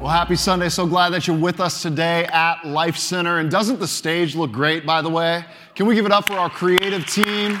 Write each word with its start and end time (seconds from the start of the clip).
Well, 0.00 0.10
happy 0.10 0.36
Sunday. 0.36 0.68
So 0.68 0.86
glad 0.86 1.10
that 1.10 1.26
you're 1.26 1.36
with 1.36 1.58
us 1.58 1.82
today 1.82 2.24
at 2.26 2.64
Life 2.64 2.96
Center. 2.96 3.38
And 3.38 3.50
doesn't 3.50 3.80
the 3.80 3.88
stage 3.88 4.36
look 4.36 4.52
great, 4.52 4.86
by 4.86 5.02
the 5.02 5.08
way? 5.08 5.44
Can 5.74 5.86
we 5.86 5.96
give 5.96 6.06
it 6.06 6.12
up 6.12 6.28
for 6.28 6.34
our 6.34 6.48
creative 6.48 7.04
team? 7.04 7.60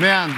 Man, 0.00 0.34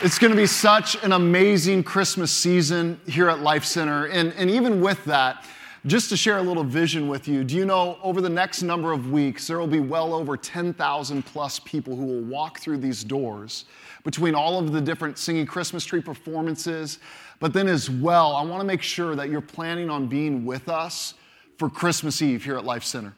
it's 0.00 0.16
going 0.16 0.30
to 0.30 0.36
be 0.36 0.46
such 0.46 0.94
an 1.02 1.10
amazing 1.10 1.82
Christmas 1.82 2.30
season 2.30 3.00
here 3.04 3.28
at 3.28 3.40
Life 3.40 3.64
Center. 3.64 4.06
And, 4.06 4.32
and 4.34 4.48
even 4.48 4.80
with 4.80 5.04
that, 5.06 5.44
just 5.86 6.08
to 6.10 6.16
share 6.16 6.38
a 6.38 6.42
little 6.42 6.62
vision 6.62 7.08
with 7.08 7.26
you, 7.26 7.42
do 7.42 7.56
you 7.56 7.64
know 7.64 7.98
over 8.02 8.20
the 8.20 8.28
next 8.28 8.62
number 8.62 8.92
of 8.92 9.10
weeks, 9.10 9.48
there 9.48 9.58
will 9.58 9.66
be 9.66 9.80
well 9.80 10.14
over 10.14 10.36
10,000 10.36 11.22
plus 11.24 11.58
people 11.58 11.96
who 11.96 12.04
will 12.04 12.22
walk 12.22 12.60
through 12.60 12.78
these 12.78 13.02
doors 13.02 13.64
between 14.04 14.34
all 14.34 14.58
of 14.60 14.72
the 14.72 14.80
different 14.80 15.18
singing 15.18 15.44
Christmas 15.44 15.84
tree 15.84 16.00
performances. 16.00 17.00
But 17.40 17.52
then, 17.52 17.66
as 17.66 17.90
well, 17.90 18.36
I 18.36 18.42
want 18.44 18.60
to 18.60 18.66
make 18.66 18.82
sure 18.82 19.16
that 19.16 19.28
you're 19.28 19.40
planning 19.40 19.90
on 19.90 20.06
being 20.06 20.44
with 20.44 20.68
us 20.68 21.14
for 21.58 21.68
Christmas 21.68 22.22
Eve 22.22 22.44
here 22.44 22.56
at 22.56 22.64
Life 22.64 22.84
Center. 22.84 23.14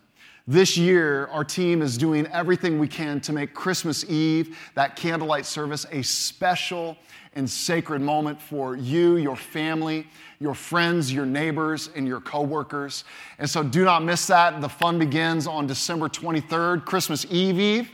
This 0.47 0.77
year, 0.77 1.27
our 1.29 1.43
team 1.43 1.81
is 1.81 1.97
doing 1.97 2.27
everything 2.27 2.79
we 2.79 2.87
can 2.87 3.19
to 3.23 3.33
make 3.33 3.55
Christmas 3.55 4.05
Eve, 4.11 4.59
that 4.75 4.95
candlelight 4.95 5.47
service, 5.47 5.87
a 5.91 6.03
special 6.03 6.99
and 7.33 7.49
sacred 7.49 8.03
moment 8.03 8.43
for 8.43 8.77
you, 8.77 9.17
your 9.17 9.37
family, 9.37 10.07
your 10.41 10.55
friends, 10.55 11.11
your 11.11 11.25
neighbors, 11.25 11.89
and 11.97 12.07
your 12.07 12.21
coworkers. 12.21 13.05
And 13.39 13.49
so 13.49 13.63
do 13.63 13.87
not 13.87 14.05
miss 14.05 14.27
that. 14.27 14.61
The 14.61 14.69
fun 14.69 14.99
begins 14.99 15.47
on 15.47 15.67
December 15.67 16.11
23rd, 16.11 16.85
Christmas 16.85 17.25
Eve 17.31 17.59
Eve. 17.59 17.91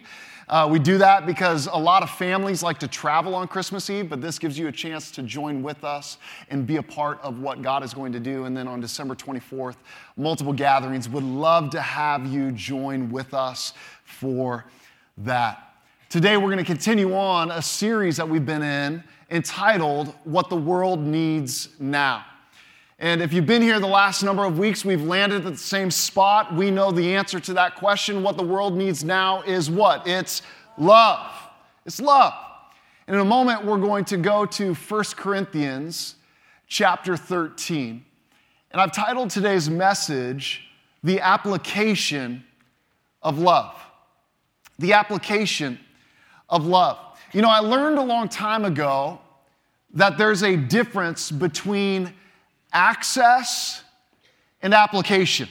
Uh, 0.51 0.67
we 0.69 0.81
do 0.81 0.99
that 0.99 1.27
because 1.27 1.69
a 1.69 1.79
lot 1.79 2.03
of 2.03 2.11
families 2.11 2.61
like 2.61 2.77
to 2.77 2.89
travel 2.89 3.37
on 3.37 3.47
Christmas 3.47 3.89
Eve, 3.89 4.11
but 4.11 4.21
this 4.21 4.37
gives 4.37 4.59
you 4.59 4.67
a 4.67 4.73
chance 4.73 5.13
to 5.13 5.23
join 5.23 5.63
with 5.63 5.85
us 5.85 6.19
and 6.51 6.67
be 6.67 6.79
a 6.79 6.83
part 6.83 7.21
of 7.23 7.39
what 7.39 7.63
God 7.63 7.85
is 7.85 7.95
going 7.95 8.13
to 8.13 8.19
do. 8.19 8.47
And 8.47 8.57
then 8.57 8.67
on 8.67 8.81
December 8.81 9.15
24th, 9.15 9.77
multiple 10.17 10.53
gatherings. 10.53 11.09
Would 11.09 11.23
love 11.23 11.71
to 11.71 11.81
have 11.81 12.27
you 12.27 12.51
join 12.51 13.13
with 13.13 13.33
us 13.33 13.75
for 14.03 14.65
that. 15.19 15.77
Today, 16.09 16.37
we're 16.37 16.47
going 16.47 16.59
to 16.59 16.65
continue 16.65 17.15
on 17.15 17.53
a 17.53 17.63
series 17.63 18.17
that 18.17 18.29
we've 18.29 18.45
been 18.45 18.65
in 18.65 19.05
entitled 19.31 20.13
What 20.25 20.51
the 20.51 20.57
World 20.57 20.99
Needs 20.99 21.69
Now. 21.79 22.25
And 23.03 23.23
if 23.23 23.33
you've 23.33 23.47
been 23.47 23.63
here 23.63 23.81
the 23.81 23.87
last 23.87 24.23
number 24.23 24.45
of 24.45 24.59
weeks, 24.59 24.85
we've 24.85 25.03
landed 25.03 25.47
at 25.47 25.53
the 25.53 25.59
same 25.59 25.91
spot. 25.91 26.55
We 26.55 26.71
know 26.71 26.91
the 26.91 27.15
answer 27.17 27.41
to 27.41 27.55
that 27.55 27.77
question. 27.77 28.23
What 28.23 28.37
the 28.37 28.43
world 28.43 28.77
needs 28.77 29.03
now 29.03 29.41
is 29.41 29.71
what? 29.71 30.07
It's 30.07 30.43
love. 30.77 31.33
It's 31.87 31.99
love. 31.99 32.35
And 33.07 33.17
in 33.17 33.23
a 33.23 33.25
moment, 33.25 33.65
we're 33.65 33.79
going 33.79 34.05
to 34.05 34.19
go 34.19 34.45
to 34.45 34.75
1 34.75 35.05
Corinthians 35.17 36.17
chapter 36.67 37.17
13. 37.17 38.05
And 38.71 38.81
I've 38.83 38.93
titled 38.93 39.31
today's 39.31 39.71
message, 39.71 40.69
The 41.03 41.21
Application 41.21 42.45
of 43.23 43.39
Love. 43.39 43.75
The 44.79 44.93
Application 44.93 45.81
of 46.51 46.67
Love. 46.67 46.99
You 47.33 47.41
know, 47.41 47.49
I 47.49 47.61
learned 47.61 47.97
a 47.97 48.05
long 48.05 48.29
time 48.29 48.67
ago 48.67 49.21
that 49.95 50.19
there's 50.19 50.43
a 50.43 50.55
difference 50.55 51.31
between 51.31 52.13
access 52.73 53.83
and 54.63 54.75
application. 54.75 55.49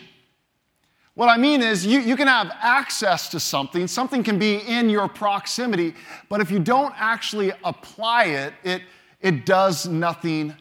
What 1.20 1.28
I 1.28 1.36
mean 1.36 1.62
is, 1.62 1.86
you, 1.86 2.00
you 2.00 2.16
can 2.16 2.28
have 2.28 2.50
access 2.62 3.28
to 3.30 3.42
something, 3.42 3.88
something 3.88 4.24
can 4.24 4.40
be 4.40 4.56
in 4.56 4.90
your 4.90 5.10
proximity, 5.10 5.94
but 6.30 6.40
if 6.40 6.50
you 6.50 6.60
don't 6.60 6.94
actually 6.98 7.52
apply 7.64 8.26
it, 8.26 8.54
it, 8.64 8.84
it 9.20 9.46
does 9.46 9.86
nothing 9.86 10.56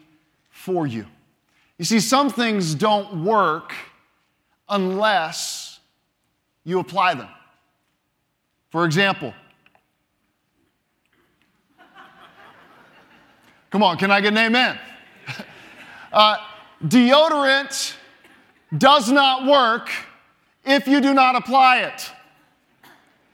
for 0.49 0.85
you. 0.85 1.05
You 1.77 1.85
see, 1.85 2.01
some 2.01 2.29
things 2.29 2.75
don't 2.75 3.23
work 3.23 3.73
unless 4.67 5.79
you 6.65 6.79
apply 6.79 7.13
them. 7.13 7.29
For 8.69 8.83
example, 8.83 9.33
come 13.69 13.81
on, 13.81 13.97
can 13.97 14.11
I 14.11 14.19
get 14.19 14.33
an 14.33 14.39
amen? 14.39 14.77
Uh, 16.11 16.37
deodorant 16.83 17.95
does 18.77 19.11
not 19.11 19.45
work 19.45 19.89
if 20.65 20.87
you 20.87 21.01
do 21.01 21.13
not 21.13 21.35
apply 21.35 21.79
it. 21.79 22.11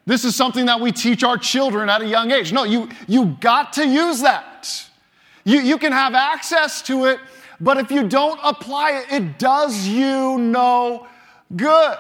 This 0.06 0.24
is 0.24 0.36
something 0.36 0.68
that 0.68 0.80
we 0.80 0.92
teach 0.92 1.24
our 1.24 1.38
children 1.38 1.90
at 1.90 2.02
a 2.02 2.06
young 2.06 2.32
age. 2.32 2.54
No, 2.54 2.64
you, 2.64 2.90
you 3.08 3.38
got 3.40 3.74
to 3.74 3.88
use 3.88 4.22
that. 4.22 4.88
You, 5.44 5.60
you 5.60 5.78
can 5.78 5.92
have 5.92 6.14
access 6.14 6.82
to 6.84 7.06
it, 7.06 7.20
but 7.60 7.78
if 7.78 7.92
you 7.92 8.08
don't 8.08 8.40
apply 8.44 8.92
it, 8.92 9.12
it 9.12 9.40
does 9.40 9.88
you 9.88 10.38
no 10.38 11.08
good. 11.56 11.98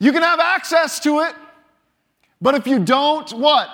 You 0.00 0.12
can 0.12 0.22
have 0.22 0.38
access 0.38 1.00
to 1.00 1.20
it, 1.20 1.34
but 2.40 2.54
if 2.54 2.66
you 2.66 2.78
don't, 2.78 3.30
what? 3.32 3.68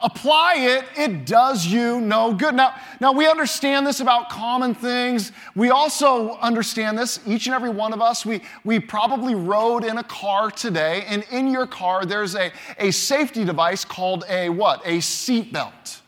Apply 0.00 0.54
it, 0.58 0.84
it 0.96 1.26
does 1.26 1.66
you 1.66 2.00
no 2.00 2.32
good. 2.32 2.54
Now, 2.54 2.74
now 3.00 3.12
we 3.12 3.26
understand 3.26 3.86
this 3.86 4.00
about 4.00 4.30
common 4.30 4.74
things. 4.74 5.32
We 5.56 5.70
also 5.70 6.36
understand 6.36 6.96
this, 6.96 7.18
each 7.26 7.46
and 7.46 7.54
every 7.54 7.70
one 7.70 7.92
of 7.92 8.00
us. 8.00 8.24
We, 8.24 8.42
we 8.64 8.78
probably 8.78 9.34
rode 9.34 9.84
in 9.84 9.98
a 9.98 10.04
car 10.04 10.50
today, 10.50 11.04
and 11.08 11.24
in 11.30 11.48
your 11.48 11.66
car 11.66 12.04
there's 12.04 12.36
a, 12.36 12.52
a 12.78 12.92
safety 12.92 13.44
device 13.44 13.84
called 13.84 14.24
a 14.28 14.48
what? 14.50 14.82
A 14.84 14.98
seatbelt. 14.98 16.00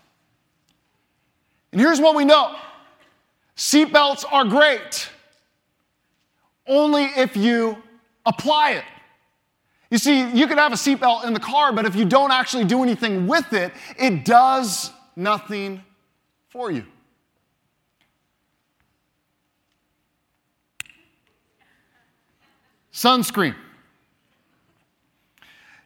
And 1.72 1.80
here's 1.80 2.00
what 2.00 2.14
we 2.14 2.24
know 2.24 2.56
seatbelts 3.56 4.24
are 4.30 4.44
great 4.44 5.10
only 6.66 7.04
if 7.04 7.36
you 7.36 7.76
apply 8.24 8.72
it. 8.72 8.84
You 9.90 9.98
see, 9.98 10.30
you 10.30 10.46
can 10.46 10.56
have 10.58 10.72
a 10.72 10.76
seatbelt 10.76 11.24
in 11.24 11.34
the 11.34 11.40
car, 11.40 11.72
but 11.72 11.84
if 11.84 11.96
you 11.96 12.04
don't 12.04 12.30
actually 12.30 12.64
do 12.64 12.82
anything 12.82 13.26
with 13.26 13.52
it, 13.52 13.72
it 13.98 14.24
does 14.24 14.92
nothing 15.16 15.82
for 16.48 16.70
you. 16.70 16.86
Sunscreen. 22.92 23.54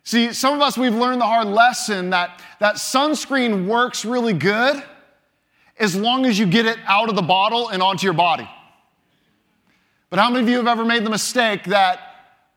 See, 0.03 0.35
some 0.35 0.53
of 0.53 0.61
us, 0.61 0.77
we've 0.77 0.95
learned 0.95 1.23
the 1.23 1.27
hard 1.27 1.47
lesson 1.47 2.11
that, 2.11 2.43
that 2.61 2.75
sunscreen 2.77 3.67
works 3.67 4.05
really 4.05 4.35
good 4.35 4.83
as 5.79 5.97
long 5.97 6.27
as 6.27 6.39
you 6.39 6.45
get 6.45 6.67
it 6.67 6.79
out 6.87 7.09
of 7.09 7.17
the 7.17 7.23
bottle 7.23 7.71
and 7.71 7.83
onto 7.83 8.05
your 8.05 8.13
body. 8.13 8.49
But 10.11 10.19
how 10.19 10.29
many 10.29 10.43
of 10.43 10.49
you 10.49 10.59
have 10.59 10.67
ever 10.67 10.85
made 10.85 11.05
the 11.05 11.11
mistake 11.11 11.65
that, 11.65 12.01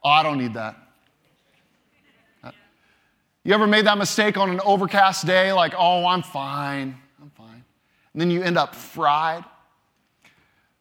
oh, 0.04 0.10
I 0.10 0.22
don't 0.22 0.38
need 0.38 0.54
that? 0.54 0.76
You 3.48 3.54
ever 3.54 3.66
made 3.66 3.86
that 3.86 3.96
mistake 3.96 4.36
on 4.36 4.50
an 4.50 4.60
overcast 4.62 5.24
day, 5.24 5.54
like, 5.54 5.72
oh, 5.74 6.04
I'm 6.04 6.20
fine, 6.20 6.94
I'm 7.18 7.30
fine. 7.30 7.64
And 8.12 8.20
then 8.20 8.30
you 8.30 8.42
end 8.42 8.58
up 8.58 8.74
fried? 8.74 9.42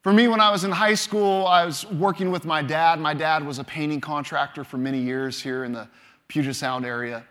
For 0.01 0.11
me, 0.11 0.27
when 0.27 0.41
I 0.41 0.51
was 0.51 0.65
in 0.65 0.71
high 0.71 0.95
school, 0.95 1.47
I 1.47 1.63
was 1.63 1.85
working 1.85 2.29
with 2.29 2.43
my 2.43 2.61
dad. 2.61 2.99
My 2.99 3.13
dad 3.13 3.45
was 3.45 3.59
a 3.59 3.63
painting 3.63 4.01
contractor 4.01 4.65
for 4.65 4.77
many 4.77 4.99
years 4.99 5.41
here 5.41 5.63
in 5.63 5.71
the 5.71 5.87
Puget 6.27 6.57
Sound 6.57 6.85
area. 6.85 7.23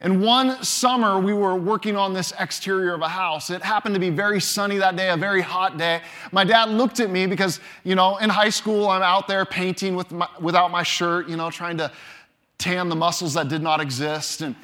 And 0.00 0.20
one 0.20 0.60
summer, 0.60 1.20
we 1.20 1.32
were 1.32 1.54
working 1.54 1.96
on 1.96 2.12
this 2.12 2.32
exterior 2.40 2.94
of 2.94 3.02
a 3.02 3.08
house. 3.08 3.48
It 3.48 3.62
happened 3.62 3.94
to 3.94 4.00
be 4.00 4.10
very 4.10 4.40
sunny 4.40 4.76
that 4.78 4.96
day, 4.96 5.08
a 5.08 5.16
very 5.16 5.40
hot 5.40 5.78
day. 5.78 6.02
My 6.32 6.42
dad 6.42 6.68
looked 6.68 6.98
at 6.98 7.10
me 7.10 7.26
because, 7.26 7.60
you 7.84 7.94
know, 7.94 8.16
in 8.16 8.28
high 8.28 8.50
school, 8.50 8.88
I'm 8.88 9.02
out 9.02 9.28
there 9.28 9.44
painting 9.46 9.94
with 9.94 10.10
my, 10.10 10.28
without 10.40 10.72
my 10.72 10.82
shirt, 10.82 11.28
you 11.28 11.36
know, 11.36 11.48
trying 11.48 11.78
to 11.78 11.92
tan 12.58 12.88
the 12.88 12.96
muscles 12.96 13.34
that 13.34 13.48
did 13.48 13.62
not 13.62 13.80
exist. 13.80 14.40
And 14.40 14.56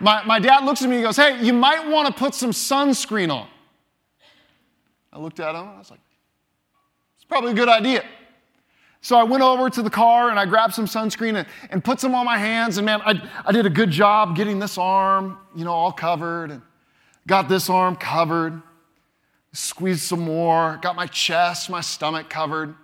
my, 0.00 0.24
my 0.24 0.38
dad 0.38 0.64
looks 0.64 0.82
at 0.82 0.88
me 0.88 0.96
and 0.96 1.04
goes, 1.04 1.16
Hey, 1.16 1.42
you 1.42 1.52
might 1.52 1.88
want 1.88 2.08
to 2.08 2.12
put 2.12 2.34
some 2.34 2.50
sunscreen 2.50 3.32
on. 3.32 3.48
I 5.12 5.18
looked 5.18 5.40
at 5.40 5.54
him 5.54 5.62
and 5.62 5.70
I 5.70 5.78
was 5.78 5.90
like, 5.90 6.00
It's 7.16 7.24
probably 7.24 7.52
a 7.52 7.54
good 7.54 7.68
idea. 7.68 8.04
So 9.00 9.16
I 9.16 9.22
went 9.22 9.42
over 9.42 9.70
to 9.70 9.82
the 9.82 9.90
car 9.90 10.30
and 10.30 10.38
I 10.38 10.46
grabbed 10.46 10.74
some 10.74 10.86
sunscreen 10.86 11.36
and, 11.36 11.46
and 11.70 11.84
put 11.84 12.00
some 12.00 12.14
on 12.14 12.26
my 12.26 12.38
hands. 12.38 12.76
And 12.76 12.86
man, 12.86 13.00
I, 13.02 13.14
I 13.44 13.52
did 13.52 13.64
a 13.64 13.70
good 13.70 13.90
job 13.90 14.34
getting 14.34 14.58
this 14.58 14.78
arm, 14.78 15.38
you 15.54 15.64
know, 15.64 15.72
all 15.72 15.92
covered 15.92 16.50
and 16.50 16.62
got 17.26 17.48
this 17.48 17.70
arm 17.70 17.94
covered. 17.96 18.60
Squeezed 19.52 20.02
some 20.02 20.20
more, 20.20 20.78
got 20.82 20.96
my 20.96 21.06
chest, 21.06 21.70
my 21.70 21.80
stomach 21.80 22.28
covered. 22.28 22.74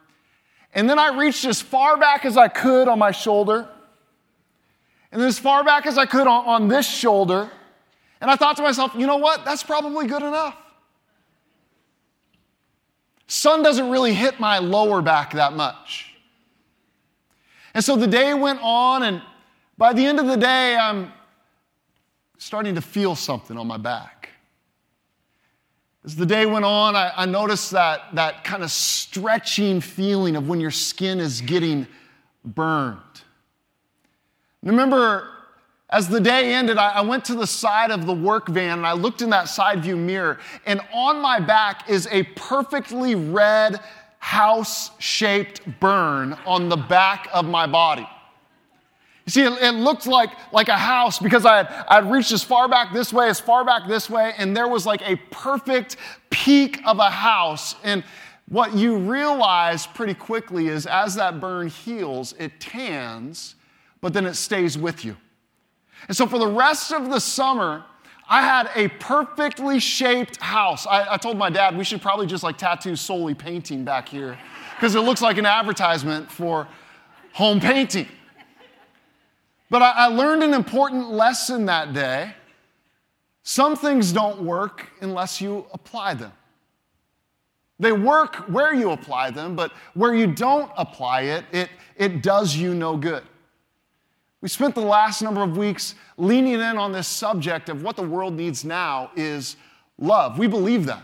And 0.73 0.89
then 0.89 0.99
I 0.99 1.09
reached 1.19 1.45
as 1.45 1.61
far 1.61 1.99
back 1.99 2.25
as 2.25 2.37
I 2.37 2.49
could 2.49 2.89
on 2.89 2.99
my 2.99 3.11
shoulder 3.11 3.69
and 5.13 5.21
as 5.23 5.39
far 5.39 5.63
back 5.63 5.87
as 5.87 5.99
I 5.99 6.07
could 6.07 6.27
on, 6.27 6.47
on 6.47 6.69
this 6.69 6.89
shoulder. 6.89 7.51
And 8.21 8.31
I 8.31 8.37
thought 8.37 8.57
to 8.57 8.63
myself, 8.63 8.93
you 8.97 9.07
know 9.07 9.19
what? 9.19 9.45
That's 9.45 9.63
probably 9.63 10.07
good 10.07 10.23
enough. 10.23 10.57
Sun 13.27 13.63
doesn't 13.63 13.91
really 13.91 14.15
hit 14.15 14.41
my 14.41 14.59
lower 14.59 15.03
back 15.03 15.33
that 15.35 15.53
much. 15.53 16.15
And 17.75 17.85
so 17.85 17.97
the 17.97 18.07
day 18.07 18.35
went 18.35 18.61
on, 18.63 19.03
and 19.03 19.23
by 19.79 19.93
the 19.93 20.05
end 20.05 20.19
of 20.21 20.27
the 20.27 20.37
day, 20.37 20.77
I'm 20.77 21.13
starting 22.39 22.75
to 22.75 22.83
feel 22.83 23.15
something 23.15 23.57
on 23.57 23.67
my 23.67 23.79
back. 23.79 24.31
As 26.05 26.17
the 26.17 26.27
day 26.27 26.47
went 26.47 26.65
on, 26.65 26.97
I, 26.97 27.13
I 27.17 27.27
noticed 27.27 27.71
that, 27.71 28.15
that 28.15 28.45
kind 28.45 28.63
of 28.63 28.71
stretching 28.71 29.81
feeling 29.81 30.37
of 30.37 30.49
when 30.49 30.61
your 30.61 30.71
skin 30.71 31.21
is 31.21 31.41
getting 31.41 31.87
burned. 32.45 32.99
Remember, 34.63 35.29
as 35.91 36.09
the 36.09 36.21
day 36.21 36.55
ended, 36.55 36.79
I, 36.79 37.01
went 37.03 37.25
to 37.27 37.35
the 37.35 37.47
side 37.47 37.91
of 37.91 38.07
the 38.07 38.15
work 38.15 38.49
van 38.49 38.79
and 38.79 38.87
I 38.87 38.93
looked 38.93 39.21
in 39.21 39.31
that 39.31 39.49
side 39.49 39.83
view 39.83 39.97
mirror, 39.97 40.39
and 40.65 40.81
on 40.93 41.21
my 41.21 41.41
back 41.41 41.91
is 41.91 42.09
a 42.11 42.23
perfectly 42.37 43.15
red 43.15 43.81
house 44.19 44.91
shaped 44.99 45.61
burn 45.81 46.35
on 46.47 46.69
the 46.69 46.77
back 46.77 47.29
of 47.33 47.45
my 47.45 47.67
body. 47.67 48.09
You 49.27 49.31
see, 49.31 49.43
it, 49.43 49.53
it, 49.61 49.75
looked 49.75 50.07
like, 50.07 50.31
like 50.53 50.69
a 50.69 50.77
house 50.77 51.19
because 51.19 51.45
I 51.45 51.59
had, 51.59 51.85
I 51.89 51.95
had 51.97 52.11
reached 52.11 52.33
as 52.33 52.43
far 52.43 52.69
back 52.69 52.93
this 52.93 53.13
way, 53.13 53.29
as 53.29 53.39
far 53.39 53.65
back 53.65 53.87
this 53.87 54.09
way, 54.09 54.33
and 54.39 54.57
there 54.57 54.69
was 54.69 54.87
like 54.87 55.03
a 55.03 55.17
perfect 55.31 55.97
peak 56.31 56.81
of 56.87 56.99
a 56.99 57.11
house. 57.11 57.77
And 57.85 58.03
what 58.49 58.75
you 58.75 58.97
realize 58.97 59.87
pretty 59.87 60.15
quickly 60.15 60.69
is 60.69 60.87
as 60.87 61.15
that 61.17 61.41
burn 61.41 61.69
heals, 61.69 62.35
it 62.39 62.61
tans, 62.61 63.57
but 64.03 64.13
then 64.13 64.27
it 64.27 64.35
stays 64.35 64.77
with 64.77 65.07
you. 65.07 65.17
And 66.09 66.17
so 66.17 66.27
for 66.27 66.39
the 66.39 66.47
rest 66.47 66.93
of 66.93 67.09
the 67.09 67.21
summer, 67.21 67.85
I 68.29 68.43
had 68.43 68.69
a 68.75 68.89
perfectly 68.89 69.79
shaped 69.79 70.37
house. 70.39 70.87
I, 70.87 71.15
I 71.15 71.17
told 71.17 71.39
my 71.39 71.49
dad 71.49 71.79
we 71.79 71.85
should 71.85 72.03
probably 72.03 72.27
just 72.27 72.43
like 72.43 72.59
tattoo 72.59 72.97
solely 72.97 73.35
painting 73.35 73.85
back 73.85 74.09
here 74.09 74.39
because 74.75 74.95
it 74.95 75.01
looks 75.01 75.23
like 75.23 75.39
an 75.39 75.47
advertisement 75.47 76.31
for 76.31 76.69
home 77.33 77.61
painting. 77.61 78.09
But 79.71 79.83
I, 79.83 79.91
I 79.93 80.07
learned 80.07 80.43
an 80.43 80.53
important 80.53 81.11
lesson 81.11 81.67
that 81.67 81.95
day. 81.95 82.35
Some 83.45 83.77
things 83.77 84.13
don't 84.13 84.43
work 84.43 84.89
unless 85.01 85.41
you 85.41 85.67
apply 85.73 86.15
them. 86.15 86.33
They 87.79 87.93
work 87.93 88.37
where 88.49 88.75
you 88.75 88.91
apply 88.91 89.31
them, 89.31 89.57
but 89.57 89.73
where 89.95 90.15
you 90.15 90.27
don't 90.29 90.71
apply 90.77 91.23
it, 91.23 91.45
it, 91.53 91.71
it 91.97 92.23
does 92.23 92.55
you 92.55 92.75
no 92.75 92.97
good. 92.97 93.25
We 94.43 94.49
spent 94.49 94.75
the 94.75 94.81
last 94.81 95.23
number 95.23 95.43
of 95.43 95.57
weeks 95.57 95.95
leaning 96.19 96.55
in 96.55 96.77
on 96.77 96.91
this 96.93 97.07
subject 97.07 97.69
of 97.69 97.83
what 97.83 97.95
the 97.97 98.03
world 98.03 98.35
needs 98.35 98.65
now 98.65 99.13
is 99.15 99.57
love. 99.99 100.37
We 100.37 100.49
believe 100.49 100.85
that. 100.87 101.03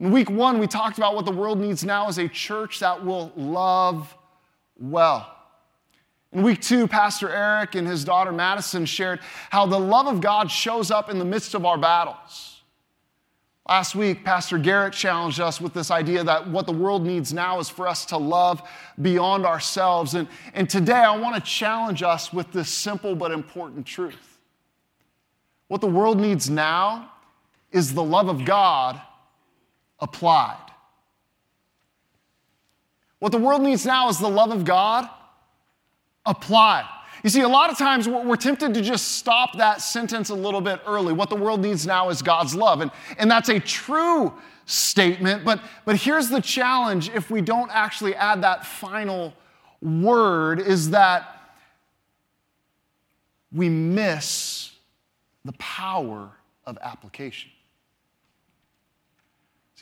In 0.00 0.10
week 0.10 0.30
one, 0.30 0.58
we 0.58 0.66
talked 0.66 0.96
about 0.96 1.14
what 1.14 1.26
the 1.26 1.32
world 1.32 1.60
needs 1.60 1.84
now 1.84 2.08
is 2.08 2.18
a 2.18 2.26
church 2.26 2.80
that 2.80 3.04
will 3.04 3.32
love 3.36 4.16
well. 4.80 5.36
In 6.32 6.42
week 6.42 6.62
two, 6.62 6.88
Pastor 6.88 7.28
Eric 7.28 7.74
and 7.74 7.86
his 7.86 8.02
daughter 8.02 8.32
Madison 8.32 8.86
shared 8.86 9.20
how 9.50 9.66
the 9.66 9.78
love 9.78 10.06
of 10.06 10.22
God 10.22 10.50
shows 10.50 10.90
up 10.90 11.10
in 11.10 11.18
the 11.18 11.24
midst 11.26 11.54
of 11.54 11.66
our 11.66 11.76
battles. 11.76 12.51
Last 13.68 13.94
week, 13.94 14.24
Pastor 14.24 14.58
Garrett 14.58 14.92
challenged 14.92 15.38
us 15.40 15.60
with 15.60 15.72
this 15.72 15.92
idea 15.92 16.24
that 16.24 16.48
what 16.48 16.66
the 16.66 16.72
world 16.72 17.06
needs 17.06 17.32
now 17.32 17.60
is 17.60 17.68
for 17.68 17.86
us 17.86 18.04
to 18.06 18.16
love 18.16 18.60
beyond 19.00 19.46
ourselves. 19.46 20.14
And, 20.14 20.26
and 20.52 20.68
today, 20.68 20.94
I 20.94 21.16
want 21.16 21.36
to 21.36 21.40
challenge 21.40 22.02
us 22.02 22.32
with 22.32 22.50
this 22.52 22.68
simple 22.68 23.14
but 23.14 23.30
important 23.30 23.86
truth. 23.86 24.38
What 25.68 25.80
the 25.80 25.86
world 25.86 26.18
needs 26.18 26.50
now 26.50 27.12
is 27.70 27.94
the 27.94 28.02
love 28.02 28.28
of 28.28 28.44
God 28.44 29.00
applied. 30.00 30.58
What 33.20 33.30
the 33.30 33.38
world 33.38 33.62
needs 33.62 33.86
now 33.86 34.08
is 34.08 34.18
the 34.18 34.28
love 34.28 34.50
of 34.50 34.64
God 34.64 35.08
apply. 36.26 36.88
You 37.22 37.30
see, 37.30 37.42
a 37.42 37.48
lot 37.48 37.70
of 37.70 37.78
times 37.78 38.08
we're 38.08 38.36
tempted 38.36 38.74
to 38.74 38.82
just 38.82 39.12
stop 39.12 39.56
that 39.58 39.80
sentence 39.80 40.30
a 40.30 40.34
little 40.34 40.60
bit 40.60 40.80
early. 40.86 41.12
What 41.12 41.30
the 41.30 41.36
world 41.36 41.60
needs 41.60 41.86
now 41.86 42.08
is 42.08 42.20
God's 42.20 42.54
love. 42.54 42.80
And, 42.80 42.90
and 43.16 43.30
that's 43.30 43.48
a 43.48 43.60
true 43.60 44.34
statement, 44.66 45.44
but, 45.44 45.60
but 45.84 45.96
here's 45.96 46.28
the 46.28 46.40
challenge 46.40 47.10
if 47.10 47.30
we 47.30 47.40
don't 47.40 47.70
actually 47.72 48.14
add 48.14 48.42
that 48.42 48.64
final 48.64 49.34
word 49.80 50.60
is 50.60 50.90
that 50.90 51.42
we 53.52 53.68
miss 53.68 54.72
the 55.44 55.52
power 55.52 56.30
of 56.64 56.78
application. 56.80 57.50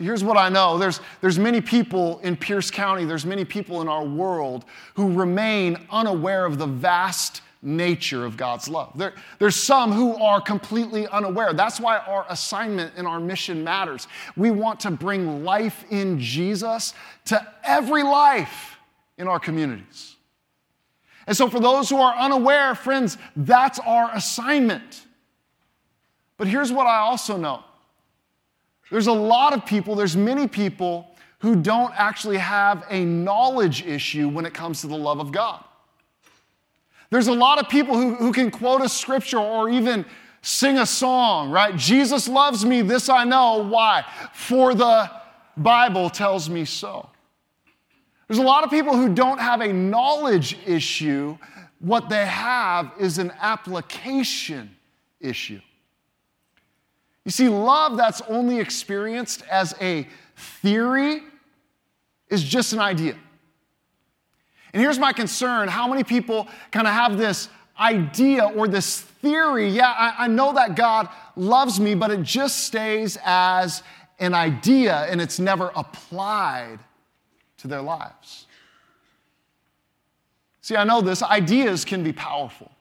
See, 0.01 0.07
here's 0.07 0.25
what 0.25 0.39
I 0.39 0.49
know. 0.49 0.79
There's, 0.79 0.99
there's 1.21 1.39
many 1.39 1.61
people 1.61 2.21
in 2.21 2.35
Pierce 2.35 2.71
County, 2.71 3.05
there's 3.05 3.27
many 3.27 3.45
people 3.45 3.83
in 3.83 3.89
our 3.89 4.03
world 4.03 4.65
who 4.95 5.13
remain 5.13 5.77
unaware 5.91 6.47
of 6.47 6.57
the 6.57 6.67
vast 6.67 7.43
nature 7.61 8.25
of 8.25 8.39
God's 8.39 8.67
love. 8.67 8.93
There, 8.97 9.13
there's 9.39 9.57
some 9.57 9.93
who 9.93 10.15
are 10.17 10.41
completely 10.41 11.07
unaware. 11.09 11.53
That's 11.53 11.79
why 11.79 11.99
our 11.99 12.25
assignment 12.31 12.95
and 12.97 13.07
our 13.07 13.21
mission 13.21 13.63
matters. 13.63 14.09
We 14.39 14.51
want 14.51 14.81
to 14.81 14.91
bring 14.91 15.45
life 15.45 15.85
in 15.91 16.19
Jesus 16.19 16.95
to 17.27 17.47
every 17.63 18.03
life 18.03 18.79
in 19.19 19.29
our 19.29 19.39
communities. 19.39 20.17
And 21.27 21.37
so, 21.37 21.51
for 21.51 21.61
those 21.61 21.91
who 21.91 21.99
are 21.99 22.17
unaware, 22.17 22.75
friends, 22.75 23.19
that's 23.37 23.79
our 23.81 24.11
assignment. 24.15 25.05
But 26.39 26.47
here's 26.49 26.73
what 26.73 26.87
I 26.87 27.01
also 27.01 27.37
know 27.37 27.65
there's 28.91 29.07
a 29.07 29.13
lot 29.13 29.53
of 29.53 29.65
people, 29.65 29.95
there's 29.95 30.17
many 30.17 30.47
people 30.49 31.07
who 31.39 31.57
don't 31.57 31.93
actually 31.97 32.39
have 32.39 32.85
a 32.91 33.05
knowledge 33.05 33.87
issue 33.87 34.29
when 34.29 34.45
it 34.45 34.53
comes 34.53 34.83
to 34.83 34.87
the 34.87 34.97
love 34.97 35.21
of 35.21 35.33
God. 35.33 35.65
There's 37.11 37.29
a 37.29 37.33
lot 37.33 37.59
of 37.59 37.69
people 37.69 37.97
who, 37.97 38.15
who 38.15 38.33
can 38.33 38.51
quote 38.51 38.83
a 38.83 38.89
scripture 38.89 39.39
or 39.39 39.69
even 39.69 40.05
sing 40.43 40.79
a 40.79 40.87
song, 40.87 41.51
right? 41.51 41.77
Jesus 41.77 42.29
loves 42.29 42.65
me, 42.65 42.83
this 42.83 43.09
I 43.09 43.25
know. 43.25 43.67
Why? 43.69 44.05
For 44.33 44.75
the 44.75 45.11
Bible 45.57 46.09
tells 46.11 46.49
me 46.49 46.65
so. 46.65 47.09
There's 48.29 48.39
a 48.39 48.45
lot 48.45 48.63
of 48.63 48.71
people 48.71 48.97
who 48.97 49.13
don't 49.13 49.41
have 49.41 49.61
a 49.61 49.73
knowledge 49.73 50.57
issue. 50.65 51.37
What 51.81 52.09
they 52.09 52.27
have 52.27 52.93
is 52.99 53.19
an 53.19 53.33
application 53.41 54.77
issue. 55.21 55.61
You 57.31 57.33
see, 57.33 57.49
love 57.49 57.97
that's 57.97 58.21
only 58.23 58.59
experienced 58.59 59.45
as 59.49 59.73
a 59.81 60.09
theory 60.35 61.23
is 62.29 62.43
just 62.43 62.73
an 62.73 62.81
idea. 62.81 63.15
And 64.73 64.83
here's 64.83 64.99
my 64.99 65.13
concern 65.13 65.69
how 65.69 65.87
many 65.87 66.03
people 66.03 66.49
kind 66.73 66.89
of 66.89 66.93
have 66.93 67.19
this 67.19 67.49
idea 67.79 68.47
or 68.47 68.67
this 68.67 69.03
theory? 69.03 69.69
Yeah, 69.69 69.95
I, 69.97 70.25
I, 70.25 70.27
know 70.27 70.55
that 70.55 70.75
God 70.75 71.09
loves 71.37 71.79
me, 71.79 71.95
but 71.95 72.11
it 72.11 72.25
just 72.25 72.65
stays 72.65 73.17
as 73.25 73.85
an 74.19 74.35
idea 74.35 75.07
and 75.09 75.21
it's 75.21 75.39
never 75.39 75.71
applied 75.77 76.81
to 77.59 77.69
their 77.69 77.81
lives. 77.81 78.49
See, 80.63 80.75
I 80.75 80.83
know 80.83 81.01
this, 81.01 81.23
ideas 81.23 81.85
can 81.85 82.03
be 82.03 82.13
powerful. 82.13 82.73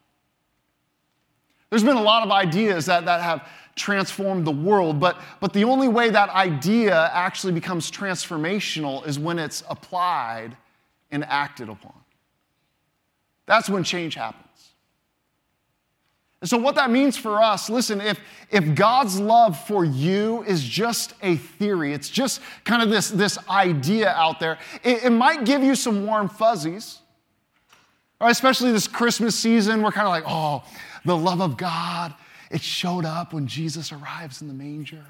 There's 1.70 1.84
been 1.84 1.98
a 1.98 2.02
lot 2.02 2.24
of 2.24 2.32
ideas 2.32 2.86
that, 2.88 3.06
that 3.06 3.22
have 3.22 3.48
transformed 3.76 4.46
the 4.46 4.52
world, 4.52 5.00
but, 5.00 5.22
but 5.40 5.54
the 5.54 5.64
only 5.64 5.88
way 5.88 6.10
that 6.10 6.30
idea 6.30 7.10
actually 7.14 7.54
becomes 7.54 7.90
transformational 7.90 9.06
is 9.08 9.20
when 9.20 9.40
it's 9.40 9.64
applied 9.70 10.58
and 11.12 11.24
acted 11.26 11.70
upon. 11.70 11.94
That's 13.46 13.70
when 13.70 13.84
change 13.84 14.16
happens. 14.16 14.46
And 16.42 16.50
so, 16.50 16.58
what 16.58 16.76
that 16.76 16.90
means 16.90 17.18
for 17.18 17.42
us, 17.42 17.70
listen, 17.70 18.00
if, 18.00 18.20
if 18.50 18.74
God's 18.74 19.20
love 19.20 19.62
for 19.68 19.84
you 19.84 20.44
is 20.44 20.64
just 20.64 21.14
a 21.22 21.36
theory, 21.36 21.94
it's 21.94 22.10
just 22.10 22.42
kind 22.64 22.82
of 22.82 22.90
this, 22.90 23.10
this 23.10 23.38
idea 23.50 24.10
out 24.12 24.40
there, 24.40 24.58
it, 24.84 25.04
it 25.06 25.10
might 25.10 25.44
give 25.44 25.62
you 25.64 25.76
some 25.76 26.06
warm 26.06 26.30
fuzzies. 26.30 27.00
Right? 28.22 28.32
Especially 28.32 28.72
this 28.72 28.88
Christmas 28.88 29.38
season, 29.38 29.82
we're 29.82 29.92
kind 29.92 30.08
of 30.08 30.12
like, 30.12 30.24
oh, 30.28 30.64
the 31.06 31.18
love 31.18 31.42
of 31.42 31.58
God 31.58 32.14
it 32.50 32.62
showed 32.62 33.06
up 33.06 33.34
when 33.34 33.48
Jesus 33.48 33.92
arrives 33.92 34.42
in 34.42 34.48
the 34.48 34.54
manger. 34.54 35.06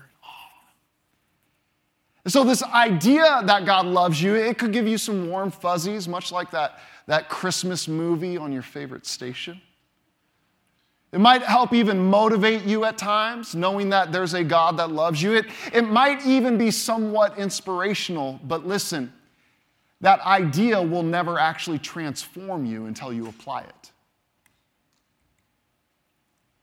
So, 2.28 2.44
this 2.44 2.62
idea 2.62 3.42
that 3.46 3.66
God 3.66 3.86
loves 3.86 4.22
you, 4.22 4.36
it 4.36 4.58
could 4.58 4.74
give 4.74 4.88
you 4.88 4.98
some 4.98 5.30
warm 5.30 5.52
fuzzies, 5.52 6.08
much 6.08 6.32
like 6.32 6.52
that, 6.52 6.80
that 7.08 7.30
Christmas 7.30 7.88
movie 7.88 8.38
on 8.38 8.52
your 8.52 8.62
favorite 8.62 9.06
station. 9.06 9.62
It 11.12 11.20
might 11.20 11.42
help 11.42 11.74
even 11.74 11.98
motivate 11.98 12.66
you 12.66 12.86
at 12.86 12.98
times, 12.98 13.56
knowing 13.56 13.90
that 13.90 14.12
there's 14.12 14.36
a 14.36 14.44
God 14.44 14.78
that 14.78 14.92
loves 14.92 15.22
you. 15.22 15.34
It, 15.34 15.48
it 15.74 15.82
might 15.84 16.24
even 16.26 16.58
be 16.58 16.70
somewhat 16.70 17.40
inspirational, 17.40 18.40
but 18.44 18.68
listen, 18.68 19.12
that 20.02 20.20
idea 20.22 20.80
will 20.80 21.04
never 21.04 21.40
actually 21.40 21.80
transform 21.80 22.66
you 22.66 22.86
until 22.86 23.12
you 23.12 23.28
apply 23.28 23.62
it. 23.62 23.92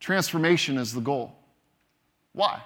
Transformation 0.06 0.78
is 0.78 0.92
the 0.92 1.00
goal. 1.00 1.34
Why? 2.32 2.62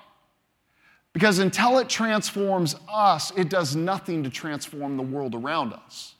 Because 1.14 1.38
until 1.38 1.78
it 1.78 1.88
transforms 1.88 2.76
us, 2.86 3.32
it 3.34 3.48
does 3.48 3.74
nothing 3.74 4.22
to 4.24 4.28
transform 4.28 4.98
the 4.98 5.02
world 5.02 5.34
around 5.34 5.72
us. 5.72 6.16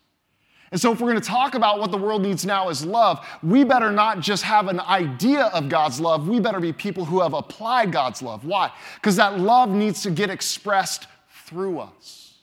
And 0.73 0.81
so, 0.81 0.93
if 0.93 0.99
we're 0.99 1.11
going 1.11 1.21
to 1.21 1.29
talk 1.29 1.55
about 1.55 1.79
what 1.79 1.91
the 1.91 1.99
world 1.99 2.23
needs 2.23 2.47
now 2.47 2.71
is 2.71 2.87
love, 2.87 3.23
we 3.43 3.65
better 3.65 3.93
not 3.93 4.21
just 4.21 4.45
have 4.45 4.69
an 4.69 4.81
idea 4.81 5.43
of 5.49 5.69
God's 5.69 6.01
love. 6.01 6.27
We 6.27 6.41
better 6.41 6.59
be 6.59 6.73
people 6.73 7.05
who 7.05 7.21
have 7.21 7.35
applied 7.35 7.93
God's 7.93 8.23
love. 8.23 8.47
Why? 8.47 8.73
Because 8.95 9.17
that 9.17 9.39
love 9.39 9.69
needs 9.69 10.03
to 10.05 10.11
get 10.11 10.31
expressed 10.31 11.07
through 11.45 11.81
us. 11.81 12.39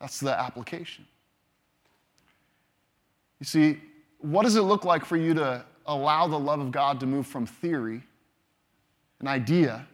That's 0.00 0.18
the 0.18 0.36
application. 0.36 1.06
You 3.38 3.46
see, 3.46 3.78
what 4.18 4.42
does 4.42 4.56
it 4.56 4.62
look 4.62 4.84
like 4.84 5.04
for 5.04 5.16
you 5.16 5.34
to 5.34 5.64
allow 5.86 6.26
the 6.26 6.38
love 6.38 6.60
of 6.60 6.70
God 6.70 7.00
to 7.00 7.06
move 7.06 7.26
from 7.26 7.46
theory, 7.46 8.02
an 9.20 9.28
idea, 9.28 9.86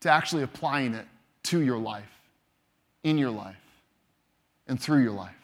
to 0.00 0.10
actually 0.10 0.42
applying 0.42 0.94
it 0.94 1.06
to 1.44 1.60
your 1.60 1.78
life, 1.78 2.10
in 3.04 3.18
your 3.18 3.30
life, 3.30 3.56
and 4.66 4.80
through 4.80 5.02
your 5.02 5.12
life? 5.12 5.34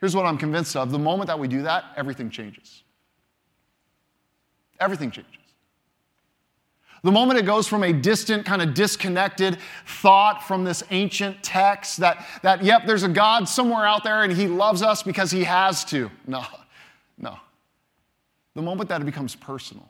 Here's 0.00 0.16
what 0.16 0.26
I'm 0.26 0.38
convinced 0.38 0.74
of 0.76 0.90
the 0.90 0.98
moment 0.98 1.28
that 1.28 1.38
we 1.38 1.48
do 1.48 1.62
that, 1.62 1.84
everything 1.96 2.28
changes. 2.28 2.82
Everything 4.80 5.10
changes. 5.10 5.32
The 7.04 7.12
moment 7.12 7.38
it 7.38 7.46
goes 7.46 7.66
from 7.66 7.82
a 7.82 7.92
distant, 7.92 8.46
kind 8.46 8.62
of 8.62 8.74
disconnected 8.74 9.58
thought 9.86 10.44
from 10.44 10.62
this 10.62 10.84
ancient 10.90 11.42
text 11.42 11.98
that, 11.98 12.24
that, 12.42 12.62
yep, 12.62 12.86
there's 12.86 13.02
a 13.02 13.08
God 13.08 13.48
somewhere 13.48 13.84
out 13.84 14.04
there 14.04 14.22
and 14.22 14.32
he 14.32 14.46
loves 14.46 14.82
us 14.82 15.02
because 15.02 15.30
he 15.30 15.42
has 15.44 15.84
to. 15.86 16.10
No, 16.26 16.44
no. 17.22 17.38
The 18.54 18.62
moment 18.62 18.90
that 18.90 19.00
it 19.00 19.04
becomes 19.04 19.34
personal, 19.34 19.88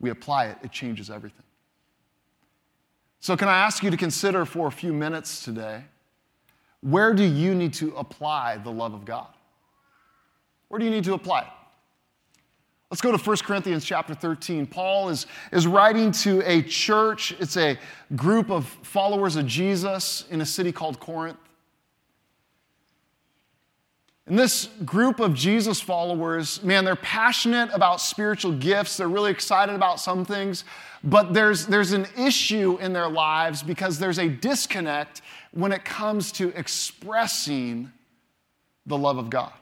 we 0.00 0.10
apply 0.10 0.46
it, 0.46 0.58
it 0.62 0.72
changes 0.72 1.10
everything. 1.10 1.44
So, 3.20 3.36
can 3.36 3.48
I 3.48 3.58
ask 3.58 3.82
you 3.82 3.90
to 3.90 3.96
consider 3.96 4.44
for 4.44 4.68
a 4.68 4.72
few 4.72 4.92
minutes 4.92 5.44
today 5.44 5.84
where 6.80 7.14
do 7.14 7.22
you 7.22 7.54
need 7.54 7.72
to 7.74 7.94
apply 7.96 8.58
the 8.58 8.70
love 8.70 8.92
of 8.92 9.06
God? 9.06 9.28
Where 10.68 10.78
do 10.78 10.84
you 10.84 10.90
need 10.90 11.04
to 11.04 11.14
apply 11.14 11.40
it? 11.40 11.48
Let's 12.90 13.00
go 13.00 13.10
to 13.10 13.18
1 13.18 13.36
Corinthians 13.38 13.84
chapter 13.84 14.14
13. 14.14 14.66
Paul 14.66 15.08
is, 15.08 15.26
is 15.50 15.66
writing 15.66 16.12
to 16.12 16.42
a 16.44 16.62
church, 16.62 17.34
it's 17.40 17.56
a 17.56 17.78
group 18.14 18.50
of 18.50 18.66
followers 18.82 19.36
of 19.36 19.46
Jesus 19.46 20.26
in 20.30 20.42
a 20.42 20.46
city 20.46 20.70
called 20.70 21.00
Corinth. 21.00 21.38
And 24.26 24.38
this 24.38 24.70
group 24.86 25.20
of 25.20 25.34
Jesus 25.34 25.80
followers, 25.80 26.62
man, 26.62 26.84
they're 26.84 26.96
passionate 26.96 27.68
about 27.74 28.00
spiritual 28.00 28.52
gifts. 28.52 28.96
They're 28.96 29.08
really 29.08 29.30
excited 29.30 29.74
about 29.74 30.00
some 30.00 30.24
things, 30.24 30.64
but 31.02 31.34
there's, 31.34 31.66
there's 31.66 31.92
an 31.92 32.06
issue 32.16 32.78
in 32.80 32.94
their 32.94 33.08
lives 33.08 33.62
because 33.62 33.98
there's 33.98 34.18
a 34.18 34.28
disconnect 34.28 35.20
when 35.52 35.72
it 35.72 35.84
comes 35.84 36.32
to 36.32 36.48
expressing 36.58 37.92
the 38.86 38.96
love 38.96 39.18
of 39.18 39.28
God. 39.28 39.52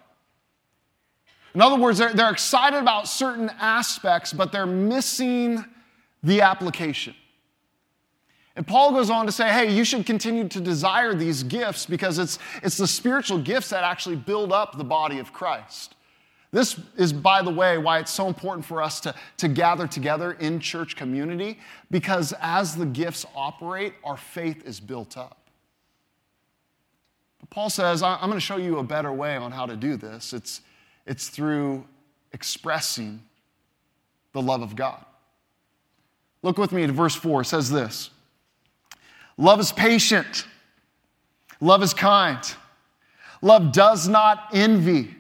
In 1.55 1.61
other 1.61 1.77
words, 1.77 1.99
they're, 1.99 2.15
they're 2.15 2.31
excited 2.31 2.79
about 2.79 3.09
certain 3.09 3.51
aspects, 3.59 4.33
but 4.33 4.53
they're 4.53 4.65
missing 4.65 5.65
the 6.23 6.41
application. 6.41 7.15
And 8.55 8.67
Paul 8.67 8.93
goes 8.93 9.09
on 9.09 9.27
to 9.27 9.33
say, 9.33 9.51
hey, 9.51 9.75
you 9.75 9.85
should 9.85 10.05
continue 10.05 10.47
to 10.49 10.61
desire 10.61 11.15
these 11.15 11.43
gifts 11.43 11.87
because 11.87 12.19
it's, 12.19 12.39
it's 12.63 12.77
the 12.77 12.87
spiritual 12.87 13.39
gifts 13.39 13.71
that 13.71 13.83
actually 13.83 14.17
build 14.17 14.53
up 14.53 14.77
the 14.77 14.85
body 14.85 15.19
of 15.19 15.33
Christ. 15.33 15.95
This 16.51 16.79
is, 16.99 17.15
by 17.15 17.41
the 17.41 17.51
way, 17.51 17.79
why 17.79 17.99
it's 17.99 18.11
so 18.11 18.27
important 18.27 18.67
for 18.67 18.83
us 18.83 19.01
to, 19.01 19.15
to 19.39 19.49
gather 19.49 19.87
together 19.87 20.33
in 20.33 20.61
church 20.61 20.97
community 20.97 21.59
because 21.91 22.35
as 22.43 22.77
the 22.77 22.85
gifts 22.85 23.25
operate, 23.35 23.95
our 24.05 24.19
faith 24.19 24.67
is 24.67 24.79
built 24.79 25.17
up. 25.17 25.39
But 27.41 27.49
Paul 27.49 27.71
says, 27.71 28.03
I'm 28.03 28.21
going 28.21 28.35
to 28.35 28.41
show 28.41 28.59
you 28.59 28.79
a 28.79 28.85
better 28.85 29.13
way 29.13 29.37
on 29.37 29.51
how 29.51 29.65
to 29.65 29.77
do 29.77 29.97
this. 29.97 30.35
It's, 30.35 30.61
it's 31.07 31.31
through 31.31 31.87
expressing 32.35 33.23
the 34.35 34.43
love 34.43 34.61
of 34.61 34.77
God. 34.77 35.03
Look 36.43 36.59
with 36.59 36.73
me 36.73 36.87
to 36.87 36.93
verse 36.93 37.15
4. 37.15 37.43
It 37.43 37.45
says 37.47 37.71
this 37.71 38.11
Love 39.37 39.61
is 39.61 39.73
patient, 39.73 40.47
love 41.61 41.83
is 41.83 41.95
kind, 41.95 42.55
love 43.41 43.73
does 43.73 44.09
not 44.09 44.49
envy, 44.53 45.15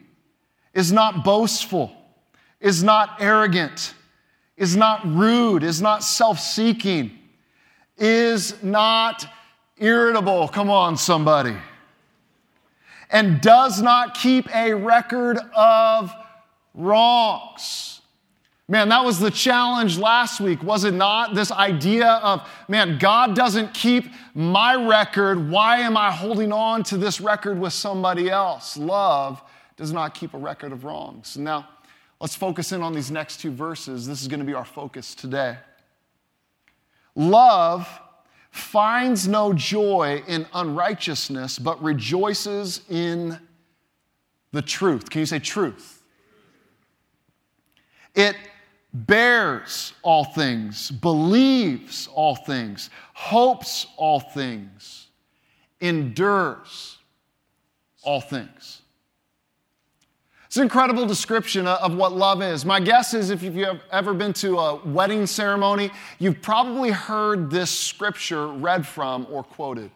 is 0.74 0.92
not 0.92 1.24
boastful, 1.24 1.92
is 2.60 2.82
not 2.82 3.16
arrogant, 3.20 3.94
is 4.56 4.76
not 4.76 5.04
rude, 5.06 5.62
is 5.62 5.80
not 5.80 6.04
self 6.04 6.38
seeking, 6.38 7.18
is 7.96 8.62
not 8.62 9.26
irritable. 9.78 10.48
Come 10.48 10.70
on, 10.70 10.96
somebody 10.96 11.56
and 13.12 13.40
does 13.42 13.80
not 13.80 14.14
keep 14.14 14.52
a 14.54 14.72
record 14.72 15.38
of 15.54 16.12
wrongs. 16.74 18.00
Man, 18.68 18.88
that 18.90 19.04
was 19.04 19.18
the 19.18 19.30
challenge 19.30 19.98
last 19.98 20.40
week, 20.40 20.62
was 20.62 20.84
it 20.84 20.94
not? 20.94 21.34
This 21.34 21.50
idea 21.50 22.06
of, 22.22 22.48
man, 22.68 22.96
God 22.98 23.34
doesn't 23.34 23.74
keep 23.74 24.06
my 24.34 24.74
record. 24.74 25.50
Why 25.50 25.78
am 25.80 25.96
I 25.96 26.12
holding 26.12 26.52
on 26.52 26.84
to 26.84 26.96
this 26.96 27.20
record 27.20 27.58
with 27.58 27.72
somebody 27.72 28.30
else? 28.30 28.76
Love 28.76 29.42
does 29.76 29.92
not 29.92 30.14
keep 30.14 30.32
a 30.32 30.38
record 30.38 30.72
of 30.72 30.84
wrongs. 30.84 31.36
Now, 31.36 31.68
let's 32.20 32.36
focus 32.36 32.72
in 32.72 32.82
on 32.82 32.94
these 32.94 33.10
next 33.10 33.40
two 33.40 33.50
verses. 33.50 34.06
This 34.06 34.22
is 34.22 34.28
going 34.28 34.40
to 34.40 34.46
be 34.46 34.54
our 34.54 34.64
focus 34.64 35.14
today. 35.14 35.58
Love 37.14 37.88
finds 38.52 39.26
no 39.26 39.52
joy 39.52 40.22
in 40.28 40.46
unrighteousness, 40.54 41.58
but 41.58 41.82
rejoices 41.82 42.82
in 42.88 43.38
the 44.52 44.62
truth. 44.62 45.10
Can 45.10 45.20
you 45.20 45.26
say 45.26 45.40
truth? 45.40 46.02
It 48.14 48.36
bears 48.92 49.94
all 50.02 50.24
things, 50.24 50.90
believes 50.90 52.08
all 52.14 52.36
things, 52.36 52.90
hopes 53.14 53.86
all 53.96 54.20
things, 54.20 55.08
endures 55.80 56.98
all 58.02 58.20
things. 58.20 58.82
It's 60.46 60.58
an 60.58 60.64
incredible 60.64 61.06
description 61.06 61.66
of 61.66 61.96
what 61.96 62.12
love 62.12 62.42
is. 62.42 62.66
My 62.66 62.78
guess 62.78 63.14
is 63.14 63.30
if 63.30 63.42
you've 63.42 63.80
ever 63.90 64.12
been 64.12 64.34
to 64.34 64.58
a 64.58 64.84
wedding 64.84 65.26
ceremony, 65.26 65.90
you've 66.18 66.42
probably 66.42 66.90
heard 66.90 67.50
this 67.50 67.70
scripture 67.70 68.48
read 68.48 68.86
from 68.86 69.26
or 69.30 69.42
quoted. 69.42 69.90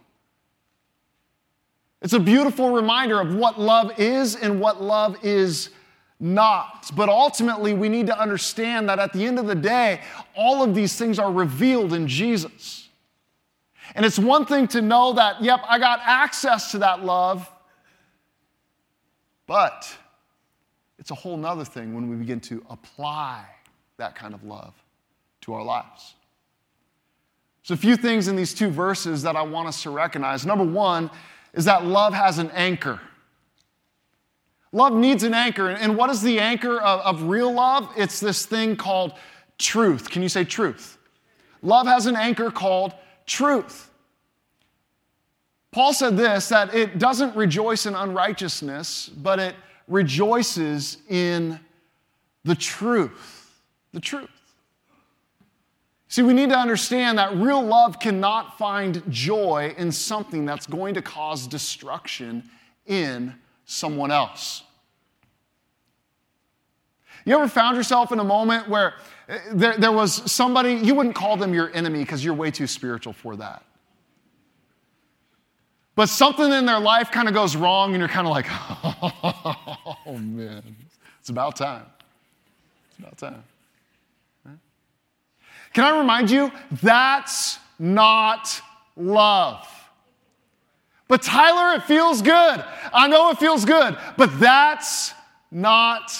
It's 2.01 2.15
a 2.15 2.21
beautiful 2.21 2.71
reminder 2.71 3.21
of 3.21 3.35
what 3.35 3.61
love 3.61 3.99
is 3.99 4.35
and 4.35 4.59
what 4.59 4.81
love 4.81 5.23
is 5.23 5.69
not. 6.19 6.91
But 6.95 7.09
ultimately, 7.09 7.75
we 7.75 7.89
need 7.89 8.07
to 8.07 8.19
understand 8.19 8.89
that 8.89 8.99
at 8.99 9.13
the 9.13 9.25
end 9.25 9.39
of 9.39 9.47
the 9.47 9.55
day, 9.55 10.01
all 10.35 10.63
of 10.63 10.75
these 10.75 10.97
things 10.97 11.19
are 11.19 11.33
revealed 11.33 11.93
in 11.93 12.09
Jesus. 12.09 12.89
And 13.95 14.05
it's 14.05 14.19
one 14.19 14.47
thing 14.47 14.69
to 14.69 14.83
know 14.83 15.13
that, 15.15 15.43
yep, 15.43 15.61
I 15.69 15.79
got 15.79 16.01
access 16.03 16.71
to 16.73 16.79
that 16.79 17.05
love, 17.05 17.51
but 19.47 19.97
it's 20.99 21.11
a 21.11 21.15
whole 21.15 21.37
nother 21.37 21.65
thing 21.65 21.95
when 21.95 22.11
we 22.11 22.17
begin 22.17 22.41
to 22.41 22.65
apply 22.69 23.45
that 23.97 24.15
kind 24.15 24.35
of 24.35 24.43
love 24.45 24.75
to 25.43 25.55
our 25.55 25.63
lives. 25.63 26.15
So, 27.63 27.75
a 27.75 27.77
few 27.77 27.97
things 27.97 28.29
in 28.29 28.37
these 28.37 28.55
two 28.55 28.71
verses 28.71 29.23
that 29.23 29.37
I 29.37 29.43
want 29.43 29.69
us 29.69 29.83
to 29.83 29.91
recognize. 29.91 30.47
Number 30.47 30.65
one 30.65 31.11
is 31.53 31.65
that 31.65 31.85
love 31.85 32.13
has 32.13 32.39
an 32.39 32.51
anchor. 32.53 33.01
Love 34.77 34.93
needs 34.93 35.23
an 35.23 35.33
anchor. 35.33 35.71
And 35.71 35.97
what 35.97 36.11
is 36.11 36.21
the 36.21 36.39
anchor 36.39 36.79
of, 36.79 37.01
of 37.01 37.23
real 37.31 37.51
love? 37.51 37.89
It's 37.97 38.21
this 38.21 38.45
thing 38.45 38.77
called 38.77 39.15
truth. 39.57 40.11
Can 40.11 40.21
you 40.21 40.29
say 40.29 40.45
truth? 40.45 40.99
Love 41.63 41.87
has 41.87 42.05
an 42.05 42.15
anchor 42.15 42.51
called 42.51 42.93
truth. 43.25 43.89
Paul 45.73 45.95
said 45.95 46.19
this 46.19 46.51
that 46.51 46.75
it 46.75 46.99
doesn't 46.99 47.35
rejoice 47.35 47.87
in 47.87 47.95
unrighteousness, 47.95 49.09
but 49.09 49.39
it 49.39 49.57
rejoices 49.89 50.99
in 51.09 51.59
the 52.45 52.55
truth. 52.55 53.55
The 53.95 54.01
truth. 54.01 54.29
See, 56.09 56.21
we 56.21 56.35
need 56.35 56.51
to 56.51 56.59
understand 56.59 57.17
that 57.17 57.35
real 57.35 57.63
love 57.63 57.99
cannot 57.99 58.59
find 58.59 59.03
joy 59.09 59.75
in 59.79 59.91
something 59.91 60.45
that's 60.45 60.67
going 60.67 60.93
to 60.93 61.03
cause 61.03 61.47
destruction 61.47 62.45
in 62.85 63.35
someone 63.65 64.11
else. 64.11 64.65
You 67.27 67.35
ever 67.35 67.49
found 67.49 67.77
yourself 67.77 68.13
in 68.13 68.21
a 68.21 68.25
moment 68.25 68.69
where 68.69 68.95
eh, 69.29 69.39
there, 69.53 69.77
there 69.77 69.93
was 69.93 70.31
somebody, 70.31 70.75
you 70.75 70.95
wouldn't 70.95 71.17
call 71.17 71.37
them 71.37 71.53
your 71.53 71.75
enemy 71.75 71.99
because 71.99 72.25
you're 72.25 72.35
way 72.35 72.53
too 72.53 72.69
spiritual 72.69 73.13
for 73.13 73.37
that. 73.37 73.65
But 75.97 76.09
something 76.09 76.53
in 76.53 76.67
their 76.67 76.79
life 76.79 77.11
kind 77.11 77.27
of 77.27 77.35
goes 77.35 77.57
wrong, 77.57 77.95
and 77.95 77.99
you're 77.99 78.09
kind 78.09 78.27
of 78.27 78.33
like, 78.33 78.47
oh 80.07 80.19
man, 80.19 80.77
it's 81.19 81.29
about 81.29 81.57
time. 81.57 81.87
It's 82.91 82.99
about 82.99 83.19
time. 83.19 83.43
Can 85.73 85.85
I 85.85 85.99
remind 85.99 86.31
you? 86.31 86.53
That's 86.83 87.59
not 87.79 88.63
love. 88.97 89.69
But 91.09 91.23
Tyler, 91.23 91.77
it 91.77 91.83
feels 91.83 92.23
good. 92.23 92.65
I 92.95 93.09
know 93.09 93.31
it 93.31 93.39
feels 93.39 93.65
good, 93.65 93.99
but 94.17 94.41
that's 94.41 95.13
not 95.51 96.13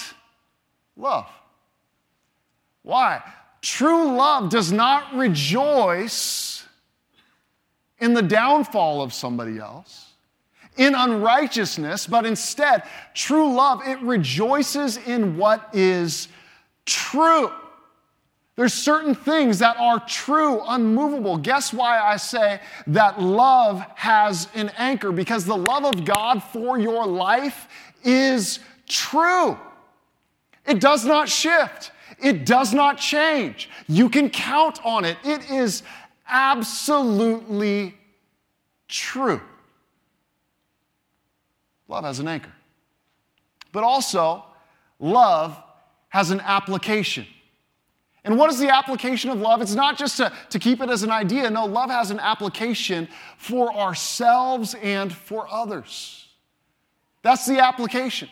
love. 0.97 1.29
Why? 2.83 3.21
True 3.61 4.15
love 4.15 4.49
does 4.49 4.71
not 4.71 5.15
rejoice 5.15 6.63
in 7.99 8.13
the 8.13 8.21
downfall 8.21 9.01
of 9.01 9.13
somebody 9.13 9.57
else, 9.57 10.13
in 10.77 10.93
unrighteousness, 10.93 12.07
but 12.07 12.25
instead, 12.25 12.83
true 13.13 13.53
love, 13.53 13.81
it 13.85 13.99
rejoices 14.01 14.97
in 14.97 15.37
what 15.37 15.69
is 15.73 16.27
true. 16.85 17.51
There's 18.55 18.73
certain 18.73 19.13
things 19.13 19.59
that 19.59 19.77
are 19.77 19.99
true, 20.07 20.61
unmovable. 20.67 21.37
Guess 21.37 21.73
why 21.73 21.99
I 21.99 22.17
say 22.17 22.59
that 22.87 23.21
love 23.21 23.85
has 23.95 24.47
an 24.55 24.71
anchor? 24.77 25.11
Because 25.11 25.45
the 25.45 25.57
love 25.57 25.85
of 25.85 26.05
God 26.05 26.41
for 26.41 26.79
your 26.79 27.05
life 27.05 27.67
is 28.03 28.59
true. 28.87 29.57
It 30.67 30.79
does 30.79 31.05
not 31.05 31.29
shift, 31.29 31.91
it 32.21 32.45
does 32.45 32.73
not 32.73 32.97
change. 32.97 33.69
You 33.87 34.09
can 34.09 34.29
count 34.29 34.79
on 34.83 35.05
it. 35.05 35.17
It 35.23 35.49
is 35.49 35.83
absolutely 36.27 37.95
true. 38.87 39.41
Love 41.87 42.03
has 42.03 42.19
an 42.19 42.27
anchor. 42.27 42.51
But 43.71 43.83
also, 43.83 44.43
love 44.99 45.57
has 46.09 46.31
an 46.31 46.41
application. 46.41 47.25
And 48.23 48.37
what 48.37 48.49
is 48.49 48.59
the 48.59 48.73
application 48.73 49.29
of 49.29 49.39
love? 49.39 49.61
It's 49.61 49.75
not 49.75 49.97
just 49.97 50.17
to, 50.17 50.33
to 50.49 50.59
keep 50.59 50.81
it 50.81 50.89
as 50.89 51.03
an 51.03 51.11
idea. 51.11 51.49
No, 51.49 51.65
love 51.65 51.89
has 51.89 52.11
an 52.11 52.19
application 52.19 53.07
for 53.37 53.73
ourselves 53.73 54.75
and 54.81 55.13
for 55.13 55.47
others. 55.49 56.27
That's 57.21 57.45
the 57.45 57.63
application. 57.63 58.29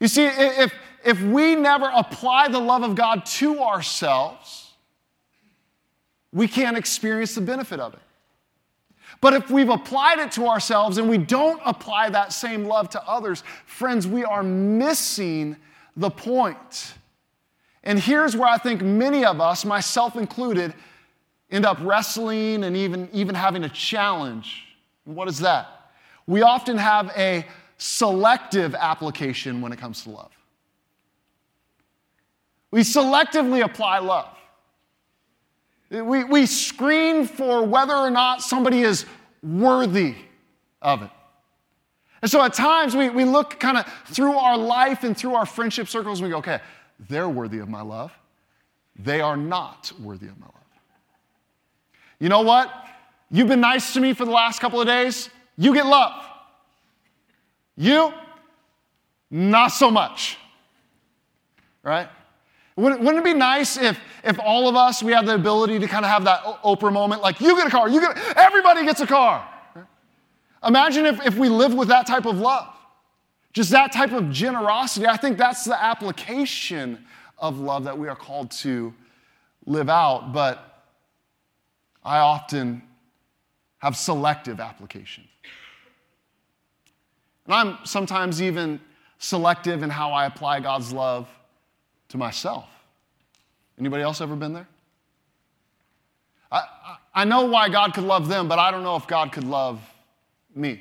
You 0.00 0.08
see, 0.08 0.24
if, 0.26 0.72
if 1.04 1.20
we 1.22 1.56
never 1.56 1.90
apply 1.94 2.48
the 2.48 2.58
love 2.58 2.82
of 2.82 2.94
God 2.94 3.26
to 3.26 3.60
ourselves, 3.60 4.72
we 6.32 6.46
can't 6.46 6.76
experience 6.76 7.34
the 7.34 7.40
benefit 7.40 7.80
of 7.80 7.94
it. 7.94 8.00
But 9.20 9.34
if 9.34 9.50
we've 9.50 9.70
applied 9.70 10.20
it 10.20 10.32
to 10.32 10.46
ourselves 10.46 10.98
and 10.98 11.08
we 11.08 11.18
don't 11.18 11.60
apply 11.64 12.10
that 12.10 12.32
same 12.32 12.66
love 12.66 12.90
to 12.90 13.02
others, 13.08 13.42
friends, 13.66 14.06
we 14.06 14.24
are 14.24 14.42
missing 14.42 15.56
the 15.96 16.10
point. 16.10 16.94
And 17.82 17.98
here's 17.98 18.36
where 18.36 18.48
I 18.48 18.58
think 18.58 18.82
many 18.82 19.24
of 19.24 19.40
us, 19.40 19.64
myself 19.64 20.14
included, 20.16 20.74
end 21.50 21.64
up 21.64 21.78
wrestling 21.80 22.62
and 22.62 22.76
even, 22.76 23.08
even 23.12 23.34
having 23.34 23.64
a 23.64 23.68
challenge. 23.68 24.66
What 25.04 25.26
is 25.26 25.38
that? 25.40 25.66
We 26.26 26.42
often 26.42 26.76
have 26.76 27.10
a 27.16 27.46
selective 27.78 28.74
application 28.74 29.60
when 29.60 29.72
it 29.72 29.78
comes 29.78 30.02
to 30.02 30.10
love. 30.10 30.32
We 32.70 32.82
selectively 32.82 33.64
apply 33.64 34.00
love. 34.00 34.36
We, 35.90 36.24
we 36.24 36.44
screen 36.44 37.26
for 37.26 37.64
whether 37.64 37.94
or 37.94 38.10
not 38.10 38.42
somebody 38.42 38.82
is 38.82 39.06
worthy 39.42 40.14
of 40.82 41.02
it. 41.02 41.10
And 42.20 42.30
so 42.30 42.42
at 42.42 42.52
times 42.52 42.94
we, 42.96 43.08
we 43.08 43.24
look 43.24 43.58
kind 43.58 43.78
of 43.78 43.86
through 44.06 44.32
our 44.32 44.58
life 44.58 45.04
and 45.04 45.16
through 45.16 45.34
our 45.34 45.46
friendship 45.46 45.88
circles 45.88 46.20
and 46.20 46.26
we 46.26 46.32
go, 46.32 46.38
okay, 46.38 46.60
they're 47.08 47.28
worthy 47.28 47.60
of 47.60 47.68
my 47.68 47.80
love. 47.80 48.12
They 48.96 49.20
are 49.20 49.36
not 49.36 49.92
worthy 50.00 50.26
of 50.26 50.38
my 50.38 50.46
love. 50.46 50.54
You 52.18 52.28
know 52.28 52.42
what? 52.42 52.70
You've 53.30 53.48
been 53.48 53.60
nice 53.60 53.92
to 53.92 54.00
me 54.00 54.12
for 54.12 54.24
the 54.24 54.32
last 54.32 54.60
couple 54.60 54.80
of 54.80 54.86
days. 54.86 55.30
You 55.56 55.72
get 55.72 55.86
love. 55.86 56.12
You, 57.78 58.12
not 59.30 59.68
so 59.68 59.88
much. 59.88 60.36
Right? 61.84 62.08
Wouldn't, 62.74 63.16
it 63.18 63.24
be 63.24 63.34
nice 63.34 63.76
if, 63.76 63.98
if 64.24 64.38
all 64.40 64.68
of 64.68 64.74
us, 64.74 65.02
we 65.02 65.12
had 65.12 65.26
the 65.26 65.34
ability 65.34 65.78
to 65.78 65.86
kind 65.86 66.04
of 66.04 66.10
have 66.10 66.24
that 66.24 66.42
Oprah 66.62 66.92
moment, 66.92 67.22
like, 67.22 67.40
you 67.40 67.56
get 67.56 67.68
a 67.68 67.70
car, 67.70 67.88
you 67.88 68.00
get, 68.00 68.18
everybody 68.36 68.84
gets 68.84 69.00
a 69.00 69.06
car. 69.06 69.48
Imagine 70.66 71.06
if, 71.06 71.24
if 71.24 71.36
we 71.36 71.48
lived 71.48 71.76
with 71.76 71.88
that 71.88 72.06
type 72.06 72.26
of 72.26 72.38
love. 72.38 72.74
Just 73.52 73.70
that 73.70 73.92
type 73.92 74.12
of 74.12 74.30
generosity, 74.30 75.06
I 75.06 75.16
think 75.16 75.38
that's 75.38 75.64
the 75.64 75.80
application 75.80 77.04
of 77.38 77.58
love 77.60 77.84
that 77.84 77.96
we 77.96 78.08
are 78.08 78.16
called 78.16 78.50
to 78.50 78.92
live 79.66 79.88
out. 79.88 80.32
But 80.32 80.84
I 82.04 82.18
often 82.18 82.82
have 83.78 83.96
selective 83.96 84.58
application. 84.58 85.24
And 87.48 87.54
I'm 87.54 87.78
sometimes 87.84 88.42
even 88.42 88.78
selective 89.18 89.82
in 89.82 89.90
how 89.90 90.12
I 90.12 90.26
apply 90.26 90.60
God's 90.60 90.92
love 90.92 91.28
to 92.10 92.18
myself. 92.18 92.68
Anybody 93.78 94.02
else 94.02 94.20
ever 94.20 94.36
been 94.36 94.52
there? 94.52 94.68
I, 96.52 96.62
I, 97.14 97.24
know 97.24 97.46
why 97.46 97.68
God 97.68 97.94
could 97.94 98.04
love 98.04 98.28
them, 98.28 98.48
but 98.48 98.58
I 98.58 98.70
don't 98.70 98.82
know 98.82 98.96
if 98.96 99.06
God 99.06 99.32
could 99.32 99.44
love 99.44 99.80
me. 100.54 100.80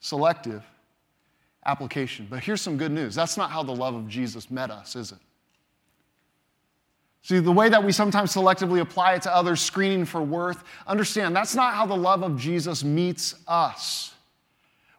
Selective 0.00 0.62
application. 1.64 2.26
But 2.28 2.42
here's 2.42 2.60
some 2.60 2.76
good 2.76 2.92
news 2.92 3.14
that's 3.14 3.36
not 3.36 3.50
how 3.50 3.62
the 3.62 3.74
love 3.74 3.94
of 3.94 4.08
Jesus 4.08 4.50
met 4.50 4.70
us, 4.70 4.96
is 4.96 5.12
it? 5.12 5.18
See, 7.22 7.38
the 7.40 7.52
way 7.52 7.68
that 7.68 7.82
we 7.82 7.92
sometimes 7.92 8.32
selectively 8.32 8.80
apply 8.80 9.14
it 9.14 9.22
to 9.22 9.34
others, 9.34 9.60
screening 9.60 10.04
for 10.04 10.22
worth, 10.22 10.62
understand 10.86 11.34
that's 11.34 11.54
not 11.54 11.74
how 11.74 11.84
the 11.84 11.96
love 11.96 12.22
of 12.22 12.38
Jesus 12.38 12.84
meets 12.84 13.34
us. 13.46 14.14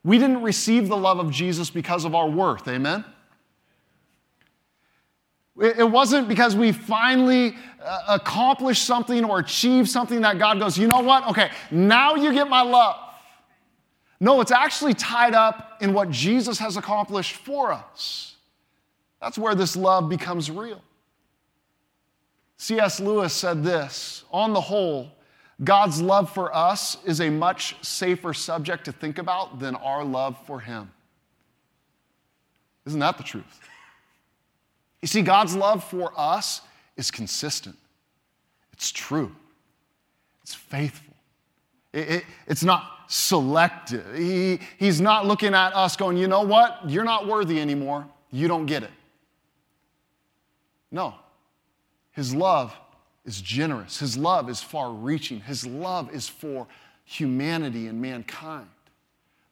We 0.04 0.18
didn't 0.18 0.42
receive 0.42 0.88
the 0.88 0.98
love 0.98 1.20
of 1.20 1.32
Jesus 1.32 1.70
because 1.70 2.06
of 2.06 2.16
our 2.16 2.30
worth, 2.30 2.68
amen? 2.68 3.04
It 5.62 5.90
wasn't 5.90 6.30
because 6.30 6.56
we 6.56 6.72
finally 6.72 7.56
uh, 7.84 8.00
accomplished 8.08 8.86
something 8.86 9.26
or 9.26 9.40
achieved 9.40 9.90
something 9.90 10.22
that 10.22 10.40
God 10.40 10.58
goes, 10.58 10.78
you 10.78 10.88
know 10.88 11.02
what? 11.02 11.28
Okay, 11.28 11.52
now 11.70 12.16
you 12.16 12.32
get 12.32 12.48
my 12.48 12.62
love. 12.62 12.96
No, 14.22 14.40
it's 14.40 14.52
actually 14.52 14.94
tied 14.94 15.34
up 15.34 15.78
in 15.82 15.94
what 15.94 16.12
Jesus 16.12 16.60
has 16.60 16.78
accomplished 16.78 17.36
for 17.36 17.74
us. 17.74 18.36
That's 19.22 19.38
where 19.38 19.54
this 19.56 19.76
love 19.76 20.08
becomes 20.08 20.50
real. 20.50 20.82
C.S. 22.58 23.00
Lewis 23.00 23.34
said 23.34 23.64
this 23.64 24.24
On 24.32 24.54
the 24.54 24.62
whole, 24.62 25.12
God's 25.64 26.02
love 26.02 26.32
for 26.32 26.56
us 26.56 26.98
is 27.06 27.20
a 27.20 27.30
much 27.30 27.76
safer 27.84 28.34
subject 28.34 28.86
to 28.86 28.92
think 28.92 29.18
about 29.18 29.60
than 29.60 29.76
our 29.76 30.04
love 30.04 30.38
for 30.46 30.60
Him. 30.60 30.92
Isn't 32.86 33.00
that 33.00 33.18
the 33.18 33.24
truth? 33.24 33.60
You 35.02 35.08
see, 35.08 35.22
God's 35.22 35.56
love 35.56 35.84
for 35.84 36.14
us 36.18 36.62
is 36.98 37.12
consistent, 37.12 37.78
it's 38.74 38.92
true, 38.92 39.36
it's 40.42 40.54
faithful, 40.54 41.14
it, 41.94 42.10
it, 42.10 42.24
it's 42.48 42.64
not 42.64 43.00
selective. 43.10 44.16
He, 44.16 44.60
he's 44.78 45.02
not 45.02 45.26
looking 45.26 45.54
at 45.56 45.76
us 45.76 45.96
going, 45.96 46.16
you 46.16 46.28
know 46.28 46.44
what? 46.44 46.80
You're 46.88 47.04
not 47.04 47.28
worthy 47.28 47.60
anymore. 47.60 48.08
You 48.32 48.48
don't 48.48 48.68
get 48.68 48.84
it. 48.84 48.92
No. 50.92 51.16
His 52.12 52.36
love 52.36 52.76
is 53.30 53.40
generous. 53.42 54.00
His 54.00 54.18
love 54.18 54.50
is 54.50 54.60
far 54.60 54.92
reaching. 54.92 55.40
His 55.40 55.64
love 55.64 56.12
is 56.12 56.28
for 56.28 56.66
humanity 57.06 57.86
and 57.86 58.02
mankind. 58.02 58.68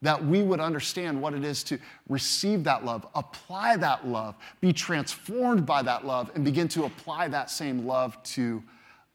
That 0.02 0.26
we 0.26 0.42
would 0.42 0.60
understand 0.60 1.22
what 1.22 1.36
it 1.36 1.46
is 1.46 1.64
to 1.66 1.78
receive 2.10 2.64
that 2.64 2.84
love, 2.84 3.06
apply 3.14 3.78
that 3.78 4.08
love, 4.08 4.34
be 4.62 4.74
transformed 4.74 5.68
by 5.68 5.84
that 5.84 6.08
love, 6.08 6.32
and 6.34 6.44
begin 6.44 6.68
to 6.70 6.86
apply 6.86 7.28
that 7.28 7.52
same 7.52 7.86
love 7.86 8.22
to 8.24 8.64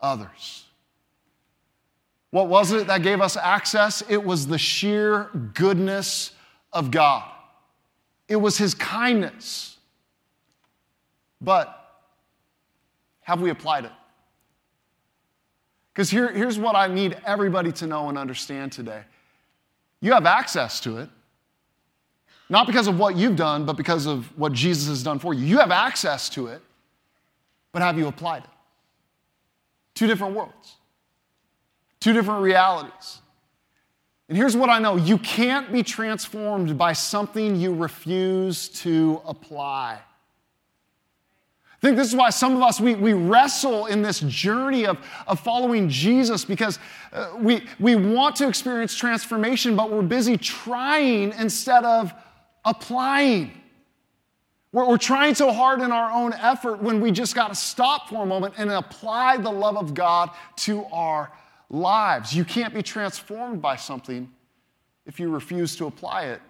others. 0.00 0.64
What 2.30 2.46
was 2.46 2.70
it 2.70 2.86
that 2.86 3.02
gave 3.02 3.20
us 3.20 3.36
access? 3.36 4.04
It 4.08 4.22
was 4.22 4.46
the 4.46 4.58
sheer 4.58 5.24
goodness 5.54 6.34
of 6.72 6.92
God, 6.92 7.28
it 8.28 8.36
was 8.36 8.58
His 8.58 8.74
kindness. 8.74 9.76
But 11.40 11.76
have 13.22 13.40
we 13.40 13.50
applied 13.50 13.86
it? 13.86 13.92
Because 15.92 16.10
here, 16.10 16.32
here's 16.32 16.58
what 16.58 16.74
I 16.74 16.86
need 16.86 17.16
everybody 17.26 17.72
to 17.72 17.86
know 17.86 18.08
and 18.08 18.16
understand 18.16 18.72
today 18.72 19.02
you 20.00 20.12
have 20.12 20.26
access 20.26 20.80
to 20.80 20.98
it. 20.98 21.08
Not 22.48 22.66
because 22.66 22.86
of 22.88 22.98
what 22.98 23.16
you've 23.16 23.36
done, 23.36 23.64
but 23.64 23.76
because 23.76 24.06
of 24.06 24.26
what 24.36 24.52
Jesus 24.52 24.88
has 24.88 25.02
done 25.02 25.18
for 25.18 25.32
you. 25.32 25.46
You 25.46 25.58
have 25.58 25.70
access 25.70 26.28
to 26.30 26.48
it, 26.48 26.60
but 27.70 27.80
have 27.80 27.96
you 27.96 28.08
applied 28.08 28.44
it? 28.44 28.50
Two 29.94 30.06
different 30.06 30.34
worlds. 30.34 30.76
Two 32.00 32.12
different 32.12 32.42
realities. 32.42 33.20
And 34.28 34.36
here's 34.36 34.56
what 34.56 34.70
I 34.70 34.80
know 34.80 34.96
you 34.96 35.18
can't 35.18 35.72
be 35.72 35.82
transformed 35.82 36.76
by 36.76 36.94
something 36.94 37.56
you 37.56 37.74
refuse 37.74 38.68
to 38.80 39.22
apply. 39.24 40.00
I 41.82 41.88
think 41.88 41.96
this 41.96 42.06
is 42.06 42.14
why 42.14 42.30
some 42.30 42.54
of 42.54 42.62
us, 42.62 42.80
we, 42.80 42.94
we 42.94 43.12
wrestle 43.12 43.86
in 43.86 44.02
this 44.02 44.20
journey 44.20 44.86
of, 44.86 44.98
of 45.26 45.40
following 45.40 45.88
Jesus 45.88 46.44
because 46.44 46.78
uh, 47.12 47.32
we, 47.36 47.64
we 47.80 47.96
want 47.96 48.36
to 48.36 48.46
experience 48.46 48.94
transformation, 48.94 49.74
but 49.74 49.90
we're 49.90 50.02
busy 50.02 50.36
trying 50.36 51.32
instead 51.32 51.84
of 51.84 52.14
applying. 52.64 53.50
We're, 54.70 54.86
we're 54.90 54.96
trying 54.96 55.34
so 55.34 55.52
hard 55.52 55.80
in 55.80 55.90
our 55.90 56.12
own 56.12 56.34
effort 56.34 56.80
when 56.80 57.00
we 57.00 57.10
just 57.10 57.34
got 57.34 57.48
to 57.48 57.56
stop 57.56 58.08
for 58.08 58.22
a 58.22 58.26
moment 58.26 58.54
and 58.58 58.70
apply 58.70 59.38
the 59.38 59.50
love 59.50 59.76
of 59.76 59.92
God 59.92 60.30
to 60.58 60.84
our 60.92 61.32
lives. 61.68 62.32
You 62.32 62.44
can't 62.44 62.72
be 62.72 62.84
transformed 62.84 63.60
by 63.60 63.74
something 63.74 64.30
if 65.04 65.18
you 65.18 65.30
refuse 65.30 65.74
to 65.78 65.86
apply 65.86 66.26
it. 66.26 66.40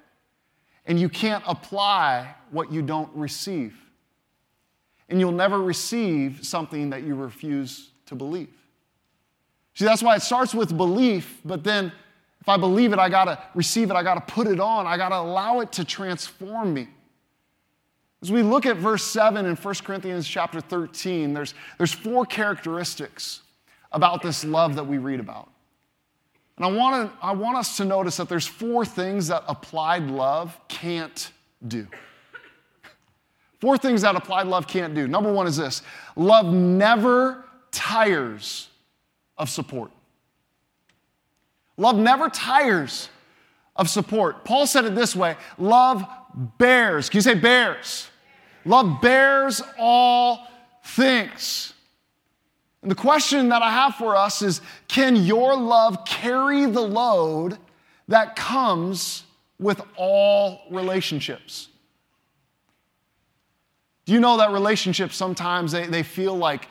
And 0.84 1.00
you 1.00 1.08
can't 1.08 1.42
apply 1.46 2.34
what 2.50 2.70
you 2.70 2.82
don't 2.82 3.08
receive 3.14 3.74
and 5.08 5.20
you'll 5.20 5.32
never 5.32 5.60
receive 5.60 6.44
something 6.44 6.90
that 6.90 7.02
you 7.02 7.14
refuse 7.14 7.90
to 8.06 8.14
believe. 8.14 8.52
See, 9.74 9.84
that's 9.84 10.02
why 10.02 10.16
it 10.16 10.22
starts 10.22 10.54
with 10.54 10.76
belief, 10.76 11.40
but 11.44 11.64
then 11.64 11.92
if 12.40 12.48
I 12.48 12.56
believe 12.56 12.92
it, 12.92 12.98
I 12.98 13.08
gotta 13.08 13.42
receive 13.54 13.90
it, 13.90 13.94
I 13.94 14.02
gotta 14.02 14.20
put 14.20 14.46
it 14.46 14.60
on, 14.60 14.86
I 14.86 14.96
gotta 14.96 15.16
allow 15.16 15.60
it 15.60 15.72
to 15.72 15.84
transform 15.84 16.74
me. 16.74 16.88
As 18.22 18.30
we 18.30 18.42
look 18.42 18.66
at 18.66 18.76
verse 18.76 19.02
7 19.02 19.46
in 19.46 19.56
1 19.56 19.74
Corinthians 19.84 20.28
chapter 20.28 20.60
13, 20.60 21.34
there's, 21.34 21.54
there's 21.78 21.92
four 21.92 22.24
characteristics 22.24 23.42
about 23.90 24.22
this 24.22 24.44
love 24.44 24.76
that 24.76 24.86
we 24.86 24.98
read 24.98 25.20
about. 25.20 25.50
And 26.56 26.66
I 26.66 26.70
want, 26.70 27.10
to, 27.10 27.24
I 27.24 27.32
want 27.32 27.56
us 27.56 27.76
to 27.78 27.84
notice 27.84 28.18
that 28.18 28.28
there's 28.28 28.46
four 28.46 28.84
things 28.84 29.28
that 29.28 29.42
applied 29.48 30.04
love 30.04 30.58
can't 30.68 31.32
do. 31.66 31.86
Four 33.62 33.78
things 33.78 34.02
that 34.02 34.16
applied 34.16 34.48
love 34.48 34.66
can't 34.66 34.92
do. 34.92 35.06
Number 35.06 35.32
one 35.32 35.46
is 35.46 35.56
this 35.56 35.82
love 36.16 36.52
never 36.52 37.44
tires 37.70 38.68
of 39.38 39.48
support. 39.48 39.92
Love 41.76 41.96
never 41.96 42.28
tires 42.28 43.08
of 43.76 43.88
support. 43.88 44.44
Paul 44.44 44.66
said 44.66 44.84
it 44.84 44.96
this 44.96 45.14
way 45.14 45.36
love 45.58 46.04
bears. 46.58 47.08
Can 47.08 47.18
you 47.18 47.22
say 47.22 47.34
bears? 47.34 48.08
Love 48.64 49.00
bears 49.00 49.62
all 49.78 50.48
things. 50.84 51.72
And 52.82 52.90
the 52.90 52.96
question 52.96 53.50
that 53.50 53.62
I 53.62 53.70
have 53.70 53.94
for 53.94 54.16
us 54.16 54.42
is 54.42 54.60
can 54.88 55.14
your 55.14 55.56
love 55.56 56.04
carry 56.04 56.66
the 56.66 56.80
load 56.80 57.58
that 58.08 58.34
comes 58.34 59.22
with 59.60 59.80
all 59.96 60.62
relationships? 60.68 61.68
You 64.12 64.20
know 64.20 64.36
that 64.36 64.52
relationships 64.52 65.16
sometimes 65.16 65.72
they, 65.72 65.86
they 65.86 66.02
feel 66.02 66.36
like 66.36 66.68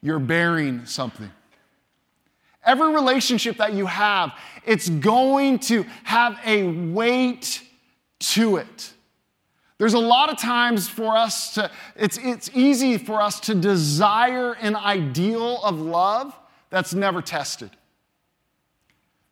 you're 0.00 0.20
bearing 0.20 0.86
something? 0.86 1.28
Every 2.64 2.94
relationship 2.94 3.56
that 3.56 3.72
you 3.72 3.86
have, 3.86 4.32
it's 4.64 4.88
going 4.88 5.58
to 5.70 5.82
have 6.04 6.38
a 6.46 6.62
weight 6.62 7.64
to 8.20 8.58
it. 8.58 8.92
There's 9.78 9.94
a 9.94 9.98
lot 9.98 10.30
of 10.30 10.38
times 10.38 10.88
for 10.88 11.16
us 11.16 11.54
to, 11.54 11.68
it's, 11.96 12.16
it's 12.18 12.48
easy 12.54 12.96
for 12.96 13.20
us 13.20 13.40
to 13.40 13.56
desire 13.56 14.52
an 14.52 14.76
ideal 14.76 15.64
of 15.64 15.80
love 15.80 16.32
that's 16.70 16.94
never 16.94 17.20
tested. 17.20 17.70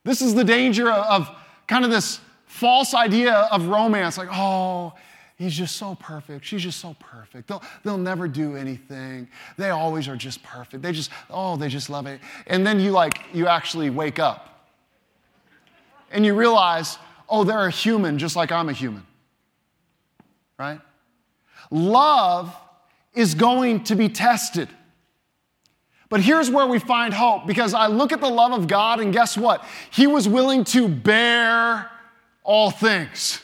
This 0.03 0.21
is 0.21 0.35
the 0.35 0.43
danger 0.43 0.91
of, 0.91 1.29
of 1.29 1.37
kind 1.69 1.85
of 1.85 1.93
this 1.93 2.19
false 2.47 2.93
idea 2.93 3.35
of 3.53 3.69
romance 3.69 4.19
like, 4.19 4.31
oh, 4.33 4.95
He's 5.43 5.55
just 5.55 5.75
so 5.75 5.97
perfect. 5.97 6.45
She's 6.45 6.63
just 6.63 6.79
so 6.79 6.95
perfect. 7.01 7.49
They'll, 7.49 7.65
they'll 7.83 7.99
never 7.99 8.29
do 8.29 8.55
anything. 8.55 9.27
They 9.59 9.71
always 9.71 10.07
are 10.07 10.15
just 10.15 10.41
perfect. 10.45 10.85
They 10.85 10.93
just, 10.93 11.11
oh, 11.29 11.57
they 11.57 11.69
just 11.69 11.91
love 11.91 12.07
it. 12.07 12.21
And 12.47 12.65
then 12.65 12.79
you 12.79 12.93
like, 12.93 13.23
you 13.35 13.49
actually 13.49 13.91
wake 13.91 14.21
up 14.21 14.71
and 16.13 16.25
you 16.25 16.37
realize, 16.37 16.97
oh, 17.29 17.43
they're 17.43 17.67
a 17.67 17.73
human 17.73 18.21
just 18.21 18.37
like 18.37 18.53
I'm 18.53 18.69
a 18.69 18.73
human. 18.73 19.05
Right? 20.61 20.81
Love 21.73 22.57
is 23.13 23.35
going 23.35 23.83
to 23.85 23.97
be 23.97 24.09
tested. 24.09 24.69
But 26.09 26.21
here's 26.21 26.53
where 26.53 26.69
we 26.69 26.79
find 26.79 27.13
hope 27.13 27.49
because 27.49 27.75
I 27.75 27.89
look 27.89 28.13
at 28.13 28.21
the 28.21 28.31
love 28.31 28.53
of 28.53 28.69
God 28.69 29.01
and 29.01 29.13
guess 29.13 29.37
what? 29.37 29.65
He 29.91 30.07
was 30.07 30.29
willing 30.29 30.63
to 30.67 30.87
bear 30.87 31.91
all 32.45 32.71
things. 32.71 33.43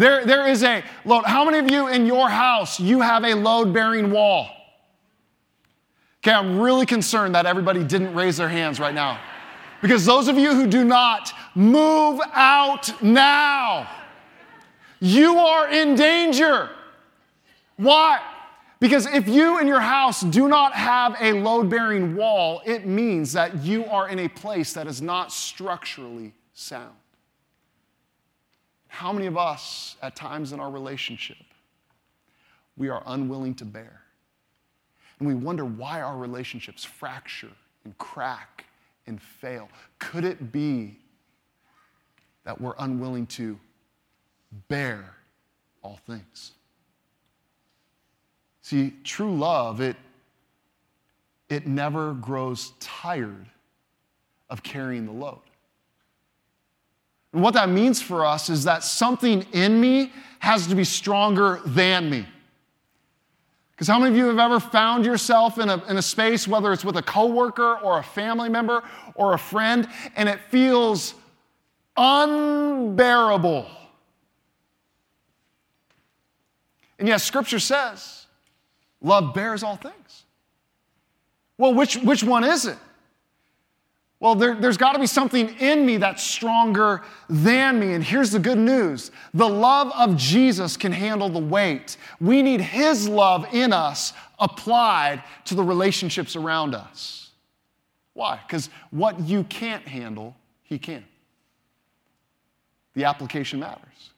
There, 0.00 0.24
there 0.24 0.48
is 0.48 0.62
a 0.62 0.82
load. 1.04 1.26
How 1.26 1.44
many 1.44 1.58
of 1.58 1.70
you 1.70 1.88
in 1.88 2.06
your 2.06 2.30
house, 2.30 2.80
you 2.80 3.02
have 3.02 3.22
a 3.22 3.34
load 3.34 3.74
bearing 3.74 4.10
wall? 4.10 4.48
Okay, 6.22 6.32
I'm 6.32 6.58
really 6.58 6.86
concerned 6.86 7.34
that 7.34 7.44
everybody 7.44 7.84
didn't 7.84 8.14
raise 8.14 8.38
their 8.38 8.48
hands 8.48 8.80
right 8.80 8.94
now. 8.94 9.20
Because 9.82 10.06
those 10.06 10.28
of 10.28 10.38
you 10.38 10.54
who 10.54 10.66
do 10.66 10.84
not, 10.84 11.34
move 11.54 12.18
out 12.32 13.02
now. 13.02 13.90
You 15.00 15.36
are 15.36 15.68
in 15.68 15.96
danger. 15.96 16.70
Why? 17.76 18.22
Because 18.78 19.04
if 19.04 19.28
you 19.28 19.58
in 19.58 19.66
your 19.66 19.80
house 19.80 20.22
do 20.22 20.48
not 20.48 20.72
have 20.72 21.14
a 21.20 21.34
load 21.34 21.68
bearing 21.68 22.16
wall, 22.16 22.62
it 22.64 22.86
means 22.86 23.34
that 23.34 23.62
you 23.62 23.84
are 23.84 24.08
in 24.08 24.18
a 24.18 24.28
place 24.28 24.72
that 24.72 24.86
is 24.86 25.02
not 25.02 25.30
structurally 25.30 26.32
sound. 26.54 26.94
How 28.90 29.12
many 29.12 29.26
of 29.26 29.38
us, 29.38 29.96
at 30.02 30.16
times 30.16 30.52
in 30.52 30.60
our 30.60 30.70
relationship, 30.70 31.38
we 32.76 32.88
are 32.88 33.02
unwilling 33.06 33.54
to 33.54 33.64
bear? 33.64 34.02
And 35.18 35.28
we 35.28 35.34
wonder 35.34 35.64
why 35.64 36.02
our 36.02 36.18
relationships 36.18 36.84
fracture 36.84 37.52
and 37.84 37.96
crack 37.98 38.66
and 39.06 39.22
fail. 39.22 39.68
Could 40.00 40.24
it 40.24 40.50
be 40.50 40.98
that 42.44 42.60
we're 42.60 42.74
unwilling 42.78 43.26
to 43.28 43.58
bear 44.68 45.14
all 45.82 46.00
things? 46.06 46.52
See, 48.62 48.92
true 49.04 49.34
love, 49.36 49.80
it, 49.80 49.96
it 51.48 51.66
never 51.66 52.14
grows 52.14 52.72
tired 52.80 53.46
of 54.50 54.62
carrying 54.62 55.06
the 55.06 55.12
load. 55.12 55.40
And 57.32 57.42
what 57.42 57.54
that 57.54 57.68
means 57.68 58.02
for 58.02 58.24
us 58.24 58.50
is 58.50 58.64
that 58.64 58.82
something 58.82 59.46
in 59.52 59.80
me 59.80 60.12
has 60.40 60.66
to 60.66 60.74
be 60.74 60.84
stronger 60.84 61.60
than 61.64 62.10
me. 62.10 62.26
Because 63.72 63.88
how 63.88 63.98
many 63.98 64.10
of 64.10 64.16
you 64.16 64.26
have 64.26 64.38
ever 64.38 64.60
found 64.60 65.06
yourself 65.06 65.58
in 65.58 65.70
a, 65.70 65.82
in 65.86 65.96
a 65.96 66.02
space, 66.02 66.46
whether 66.46 66.72
it's 66.72 66.84
with 66.84 66.96
a 66.96 67.02
coworker 67.02 67.78
or 67.78 67.98
a 67.98 68.02
family 68.02 68.48
member 68.48 68.82
or 69.14 69.32
a 69.32 69.38
friend, 69.38 69.88
and 70.16 70.28
it 70.28 70.38
feels 70.50 71.14
unbearable? 71.96 73.66
And 76.98 77.08
yet, 77.08 77.22
Scripture 77.22 77.58
says, 77.58 78.26
love 79.00 79.32
bears 79.32 79.62
all 79.62 79.76
things. 79.76 80.24
Well, 81.56 81.72
which, 81.72 81.96
which 81.96 82.22
one 82.22 82.44
is 82.44 82.66
it? 82.66 82.76
Well, 84.20 84.34
there, 84.34 84.54
has 84.54 84.76
got 84.76 84.92
to 84.92 84.98
be 84.98 85.06
something 85.06 85.48
in 85.58 85.86
me 85.86 85.96
that's 85.96 86.22
stronger 86.22 87.02
than 87.30 87.80
me. 87.80 87.94
And 87.94 88.04
here's 88.04 88.30
the 88.30 88.38
good 88.38 88.58
news 88.58 89.10
the 89.32 89.48
love 89.48 89.90
of 89.96 90.16
Jesus 90.16 90.76
can 90.76 90.92
handle 90.92 91.30
the 91.30 91.40
weight. 91.40 91.96
We 92.20 92.42
need 92.42 92.60
His 92.60 93.08
love 93.08 93.46
in 93.54 93.72
us 93.72 94.12
applied 94.38 95.24
to 95.46 95.54
the 95.54 95.64
relationships 95.64 96.36
around 96.36 96.74
us. 96.74 97.30
Why? 98.12 98.40
Because 98.46 98.68
what 98.90 99.18
you 99.20 99.44
can't 99.44 99.88
handle, 99.88 100.36
He 100.62 100.78
can. 100.78 101.04
The 102.94 103.04
application 103.04 103.60
matters. 103.60 104.10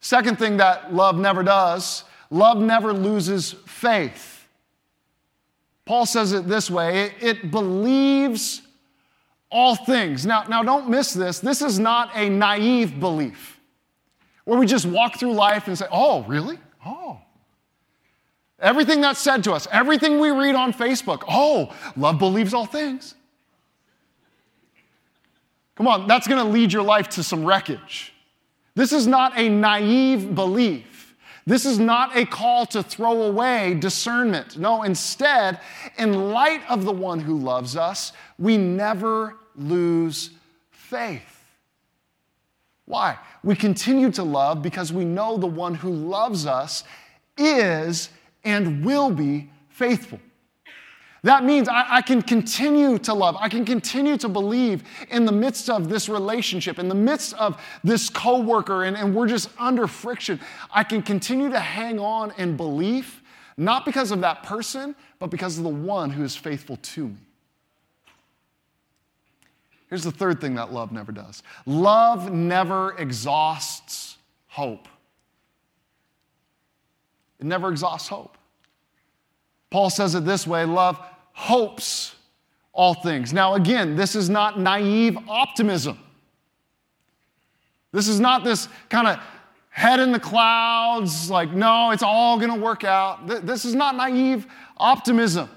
Second 0.00 0.38
thing 0.38 0.58
that 0.58 0.92
love 0.92 1.16
never 1.16 1.42
does 1.42 2.04
love 2.28 2.58
never 2.58 2.92
loses 2.92 3.52
faith. 3.66 4.48
Paul 5.84 6.06
says 6.06 6.32
it 6.32 6.48
this 6.48 6.70
way 6.70 7.04
it, 7.04 7.12
it 7.20 7.50
believes 7.50 8.62
all 9.52 9.76
things. 9.76 10.26
Now, 10.26 10.44
now 10.44 10.62
don't 10.62 10.88
miss 10.88 11.12
this. 11.12 11.38
This 11.38 11.62
is 11.62 11.78
not 11.78 12.10
a 12.14 12.28
naive 12.28 12.98
belief 12.98 13.60
where 14.44 14.58
we 14.58 14.66
just 14.66 14.86
walk 14.86 15.18
through 15.18 15.34
life 15.34 15.68
and 15.68 15.78
say, 15.78 15.86
oh, 15.92 16.24
really? 16.24 16.58
Oh. 16.84 17.20
Everything 18.58 19.00
that's 19.00 19.20
said 19.20 19.44
to 19.44 19.52
us, 19.52 19.68
everything 19.70 20.18
we 20.18 20.30
read 20.30 20.54
on 20.54 20.72
Facebook, 20.72 21.22
oh, 21.28 21.72
love 21.96 22.18
believes 22.18 22.54
all 22.54 22.66
things. 22.66 23.14
Come 25.76 25.86
on, 25.86 26.06
that's 26.06 26.26
going 26.26 26.44
to 26.44 26.50
lead 26.50 26.72
your 26.72 26.82
life 26.82 27.08
to 27.10 27.22
some 27.22 27.44
wreckage. 27.44 28.12
This 28.74 28.92
is 28.92 29.06
not 29.06 29.38
a 29.38 29.48
naive 29.48 30.34
belief. 30.34 31.14
This 31.44 31.66
is 31.66 31.78
not 31.78 32.16
a 32.16 32.24
call 32.24 32.66
to 32.66 32.82
throw 32.82 33.22
away 33.22 33.74
discernment. 33.74 34.56
No, 34.56 34.84
instead, 34.84 35.60
in 35.98 36.30
light 36.30 36.62
of 36.68 36.84
the 36.84 36.92
one 36.92 37.18
who 37.18 37.36
loves 37.36 37.76
us, 37.76 38.12
we 38.38 38.56
never 38.56 39.38
lose 39.56 40.30
faith. 40.70 41.32
Why? 42.84 43.18
We 43.42 43.54
continue 43.54 44.10
to 44.12 44.22
love 44.22 44.62
because 44.62 44.92
we 44.92 45.04
know 45.04 45.36
the 45.36 45.46
one 45.46 45.74
who 45.74 45.90
loves 45.90 46.46
us 46.46 46.84
is 47.38 48.10
and 48.44 48.84
will 48.84 49.10
be 49.10 49.50
faithful. 49.68 50.20
That 51.24 51.44
means 51.44 51.68
I, 51.68 51.86
I, 51.88 52.02
can 52.02 52.20
continue 52.20 52.98
to 52.98 53.14
love. 53.14 53.36
I 53.38 53.48
can 53.48 53.64
continue 53.64 54.16
to 54.16 54.28
believe 54.28 54.82
in 55.08 55.24
the 55.24 55.32
midst 55.32 55.70
of 55.70 55.88
this 55.88 56.08
relationship, 56.08 56.80
in 56.80 56.88
the 56.88 56.96
midst 56.96 57.34
of 57.34 57.62
this 57.84 58.10
coworker, 58.10 58.84
and, 58.84 58.96
and 58.96 59.14
we're 59.14 59.28
just 59.28 59.48
under 59.56 59.86
friction. 59.86 60.40
I 60.72 60.82
can 60.82 61.00
continue 61.00 61.48
to 61.50 61.60
hang 61.60 62.00
on 62.00 62.32
in 62.38 62.56
belief, 62.56 63.22
not 63.56 63.84
because 63.84 64.10
of 64.10 64.20
that 64.22 64.42
person, 64.42 64.96
but 65.20 65.30
because 65.30 65.58
of 65.58 65.64
the 65.64 65.70
one 65.70 66.10
who 66.10 66.24
is 66.24 66.34
faithful 66.34 66.76
to 66.78 67.08
me. 67.08 67.16
Here's 69.92 70.04
the 70.04 70.10
third 70.10 70.40
thing 70.40 70.54
that 70.54 70.72
love 70.72 70.90
never 70.90 71.12
does 71.12 71.42
love 71.66 72.32
never 72.32 72.96
exhausts 72.96 74.16
hope. 74.46 74.88
It 77.38 77.44
never 77.44 77.70
exhausts 77.70 78.08
hope. 78.08 78.38
Paul 79.68 79.90
says 79.90 80.14
it 80.14 80.24
this 80.24 80.46
way 80.46 80.64
love 80.64 80.98
hopes 81.34 82.14
all 82.72 82.94
things. 82.94 83.34
Now, 83.34 83.52
again, 83.52 83.94
this 83.94 84.16
is 84.16 84.30
not 84.30 84.58
naive 84.58 85.18
optimism. 85.28 85.98
This 87.92 88.08
is 88.08 88.18
not 88.18 88.44
this 88.44 88.68
kind 88.88 89.06
of 89.06 89.18
head 89.68 90.00
in 90.00 90.10
the 90.10 90.20
clouds, 90.20 91.28
like, 91.30 91.52
no, 91.52 91.90
it's 91.90 92.02
all 92.02 92.40
gonna 92.40 92.56
work 92.56 92.82
out. 92.82 93.26
This 93.26 93.66
is 93.66 93.74
not 93.74 93.94
naive 93.94 94.46
optimism. 94.78 95.50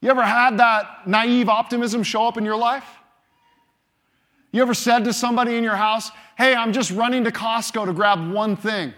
You 0.00 0.10
ever 0.10 0.24
had 0.24 0.58
that 0.58 1.06
naive 1.06 1.48
optimism 1.48 2.02
show 2.02 2.26
up 2.26 2.36
in 2.36 2.44
your 2.44 2.56
life? 2.56 2.84
You 4.54 4.62
ever 4.62 4.72
said 4.72 5.02
to 5.06 5.12
somebody 5.12 5.56
in 5.56 5.64
your 5.64 5.74
house, 5.74 6.12
hey, 6.38 6.54
I'm 6.54 6.72
just 6.72 6.92
running 6.92 7.24
to 7.24 7.32
Costco 7.32 7.86
to 7.86 7.92
grab 7.92 8.30
one 8.30 8.54
thing? 8.54 8.94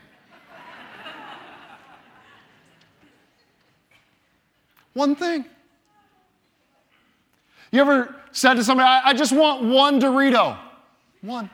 one 4.92 5.16
thing. 5.16 5.47
You 7.73 7.81
ever 7.81 8.14
said 8.33 8.55
to 8.55 8.64
somebody, 8.64 8.87
I, 8.87 9.09
I 9.09 9.14
just 9.14 9.33
want 9.33 9.64
one 9.64 9.99
Dorito? 9.99 10.59
One. 11.23 11.49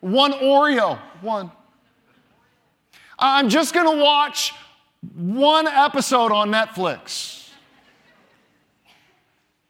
One 0.00 0.32
Oreo? 0.32 0.98
One. 1.20 1.52
I'm 3.18 3.50
just 3.50 3.74
going 3.74 3.94
to 3.94 4.02
watch 4.02 4.54
one 5.14 5.66
episode 5.66 6.32
on 6.32 6.50
Netflix. 6.50 7.50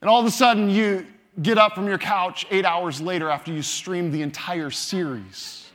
And 0.01 0.09
all 0.09 0.21
of 0.21 0.27
a 0.27 0.31
sudden, 0.31 0.71
you 0.71 1.05
get 1.43 1.59
up 1.59 1.75
from 1.75 1.87
your 1.87 1.99
couch 1.99 2.47
eight 2.51 2.65
hours 2.65 3.01
later 3.01 3.29
after 3.31 3.53
you 3.53 3.63
streamed 3.63 4.13
the 4.13 4.23
entire 4.23 4.71
series. 4.71 5.71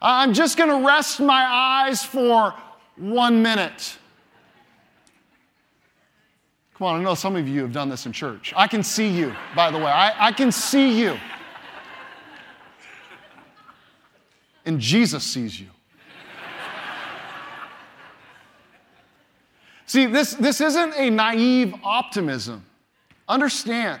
I'm 0.00 0.32
just 0.32 0.56
going 0.56 0.70
to 0.70 0.86
rest 0.86 1.20
my 1.20 1.44
eyes 1.44 2.04
for 2.04 2.54
one 2.96 3.42
minute. 3.42 3.96
Come 6.74 6.86
on, 6.86 7.00
I 7.00 7.02
know 7.02 7.14
some 7.14 7.34
of 7.34 7.48
you 7.48 7.62
have 7.62 7.72
done 7.72 7.88
this 7.88 8.06
in 8.06 8.12
church. 8.12 8.54
I 8.56 8.68
can 8.68 8.84
see 8.84 9.08
you, 9.08 9.34
by 9.56 9.70
the 9.70 9.78
way. 9.78 9.86
I, 9.86 10.28
I 10.28 10.32
can 10.32 10.52
see 10.52 11.00
you. 11.00 11.18
And 14.64 14.78
Jesus 14.78 15.24
sees 15.24 15.58
you. 15.58 15.66
See, 19.86 20.04
this, 20.04 20.34
this 20.34 20.60
isn't 20.60 20.94
a 20.96 21.08
naive 21.08 21.74
optimism. 21.82 22.62
Understand, 23.28 24.00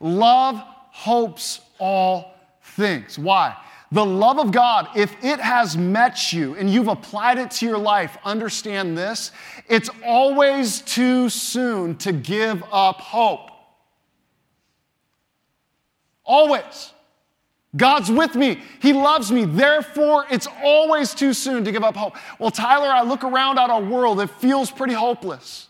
love 0.00 0.56
hopes 0.56 1.60
all 1.78 2.34
things. 2.62 3.18
Why? 3.18 3.56
The 3.92 4.04
love 4.04 4.38
of 4.38 4.50
God, 4.50 4.88
if 4.96 5.14
it 5.22 5.38
has 5.38 5.76
met 5.76 6.32
you 6.32 6.54
and 6.56 6.68
you've 6.68 6.88
applied 6.88 7.38
it 7.38 7.50
to 7.52 7.66
your 7.66 7.78
life, 7.78 8.16
understand 8.24 8.98
this 8.98 9.30
it's 9.68 9.90
always 10.04 10.80
too 10.80 11.28
soon 11.28 11.96
to 11.98 12.12
give 12.12 12.64
up 12.72 12.96
hope. 12.96 13.50
Always. 16.24 16.92
God's 17.76 18.10
with 18.10 18.34
me. 18.34 18.62
He 18.80 18.92
loves 18.92 19.32
me. 19.32 19.44
Therefore, 19.44 20.26
it's 20.30 20.46
always 20.62 21.12
too 21.14 21.32
soon 21.32 21.64
to 21.64 21.72
give 21.72 21.82
up 21.82 21.96
hope. 21.96 22.16
Well, 22.38 22.50
Tyler, 22.50 22.88
I 22.88 23.02
look 23.02 23.24
around 23.24 23.58
at 23.58 23.70
our 23.70 23.82
world, 23.82 24.20
it 24.20 24.30
feels 24.30 24.70
pretty 24.70 24.94
hopeless. 24.94 25.68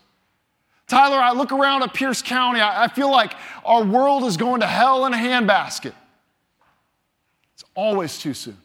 Tyler, 0.87 1.17
I 1.17 1.31
look 1.31 1.51
around 1.51 1.83
at 1.83 1.93
Pierce 1.93 2.21
County, 2.21 2.61
I, 2.61 2.87
feel 2.87 3.09
like 3.09 3.33
our 3.63 3.83
world 3.83 4.23
is 4.23 4.37
going 4.37 4.61
to 4.61 4.67
hell 4.67 5.05
in 5.07 5.13
a 5.13 5.17
handbasket 5.17 5.93
It's 7.53 7.63
always 7.73 8.19
too 8.19 8.35
soon 8.35 8.57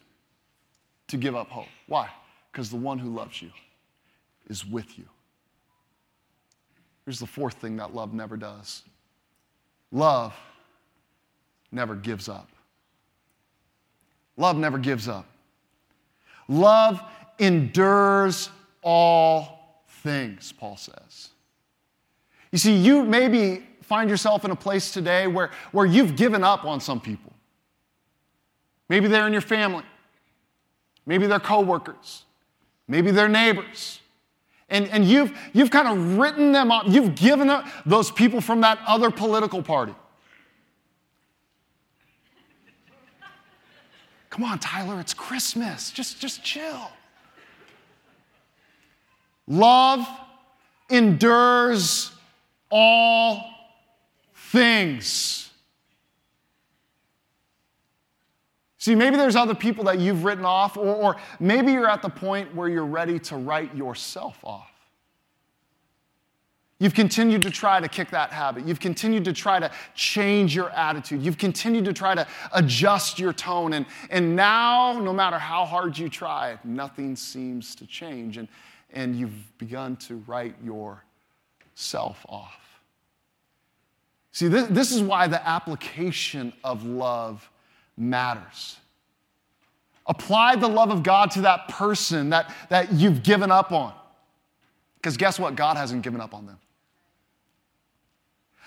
to 1.08 1.16
give 1.16 1.34
up 1.34 1.48
hope. 1.48 1.66
Why? 1.86 2.10
Because 2.52 2.68
the 2.68 2.76
one 2.76 2.98
who 2.98 3.08
loves 3.08 3.40
you 3.40 3.50
is 4.48 4.66
with 4.66 4.98
you. 4.98 5.06
Here's 7.06 7.18
the 7.18 7.26
fourth 7.26 7.54
thing 7.54 7.76
that 7.76 7.94
love 7.94 8.12
never 8.12 8.36
does 8.36 8.82
love 9.92 10.34
never 11.72 11.94
gives 11.94 12.28
up. 12.28 12.48
Love 14.36 14.56
never 14.56 14.78
gives 14.78 15.08
up. 15.08 15.26
Love 16.48 17.02
endures 17.38 18.50
all 18.82 19.82
things, 20.02 20.52
Paul 20.52 20.76
says. 20.76 21.29
You 22.52 22.58
see, 22.58 22.76
you 22.76 23.04
maybe 23.04 23.66
find 23.82 24.10
yourself 24.10 24.44
in 24.44 24.50
a 24.50 24.56
place 24.56 24.90
today 24.90 25.26
where, 25.26 25.50
where 25.72 25.86
you've 25.86 26.16
given 26.16 26.44
up 26.44 26.64
on 26.64 26.80
some 26.80 27.00
people. 27.00 27.32
Maybe 28.88 29.08
they're 29.08 29.26
in 29.26 29.32
your 29.32 29.42
family. 29.42 29.84
Maybe 31.06 31.26
they're 31.26 31.40
coworkers. 31.40 32.24
Maybe 32.88 33.10
they're 33.10 33.28
neighbors. 33.28 34.00
And, 34.68 34.88
and 34.88 35.04
you've, 35.04 35.36
you've 35.52 35.70
kind 35.70 35.88
of 35.88 36.18
written 36.18 36.52
them 36.52 36.70
up. 36.70 36.84
You've 36.86 37.14
given 37.14 37.50
up 37.50 37.66
those 37.86 38.10
people 38.10 38.40
from 38.40 38.60
that 38.60 38.78
other 38.86 39.10
political 39.10 39.62
party. 39.62 39.94
Come 44.30 44.44
on, 44.44 44.60
Tyler, 44.60 45.00
it's 45.00 45.12
Christmas. 45.12 45.90
Just, 45.90 46.20
just 46.20 46.44
chill. 46.44 46.90
Love 49.48 50.08
endures 50.88 52.12
all 52.70 53.44
things. 54.34 55.50
See, 58.78 58.94
maybe 58.94 59.16
there's 59.16 59.36
other 59.36 59.54
people 59.54 59.84
that 59.84 59.98
you've 59.98 60.24
written 60.24 60.46
off, 60.46 60.78
or, 60.78 60.94
or 60.94 61.16
maybe 61.38 61.72
you're 61.72 61.88
at 61.88 62.00
the 62.00 62.08
point 62.08 62.54
where 62.54 62.68
you're 62.68 62.86
ready 62.86 63.18
to 63.18 63.36
write 63.36 63.76
yourself 63.76 64.38
off. 64.42 64.70
You've 66.78 66.94
continued 66.94 67.42
to 67.42 67.50
try 67.50 67.78
to 67.78 67.88
kick 67.88 68.08
that 68.12 68.30
habit. 68.32 68.66
You've 68.66 68.80
continued 68.80 69.26
to 69.26 69.34
try 69.34 69.60
to 69.60 69.70
change 69.94 70.56
your 70.56 70.70
attitude. 70.70 71.22
You've 71.22 71.36
continued 71.36 71.84
to 71.84 71.92
try 71.92 72.14
to 72.14 72.26
adjust 72.54 73.18
your 73.18 73.34
tone. 73.34 73.74
And, 73.74 73.84
and 74.08 74.34
now, 74.34 74.98
no 74.98 75.12
matter 75.12 75.38
how 75.38 75.66
hard 75.66 75.98
you 75.98 76.08
try, 76.08 76.58
nothing 76.64 77.16
seems 77.16 77.74
to 77.74 77.86
change. 77.86 78.38
And, 78.38 78.48
and 78.94 79.14
you've 79.14 79.58
begun 79.58 79.96
to 79.96 80.16
write 80.26 80.54
yourself 80.64 81.04
off. 81.94 82.56
See, 84.32 84.48
this, 84.48 84.68
this 84.68 84.92
is 84.92 85.02
why 85.02 85.26
the 85.26 85.46
application 85.46 86.52
of 86.62 86.84
love 86.84 87.48
matters. 87.96 88.76
Apply 90.06 90.56
the 90.56 90.68
love 90.68 90.90
of 90.90 91.02
God 91.02 91.30
to 91.32 91.42
that 91.42 91.68
person 91.68 92.30
that, 92.30 92.54
that 92.68 92.92
you've 92.92 93.22
given 93.22 93.50
up 93.50 93.72
on. 93.72 93.92
Because 94.96 95.16
guess 95.16 95.38
what? 95.38 95.56
God 95.56 95.76
hasn't 95.76 96.02
given 96.02 96.20
up 96.20 96.34
on 96.34 96.46
them. 96.46 96.58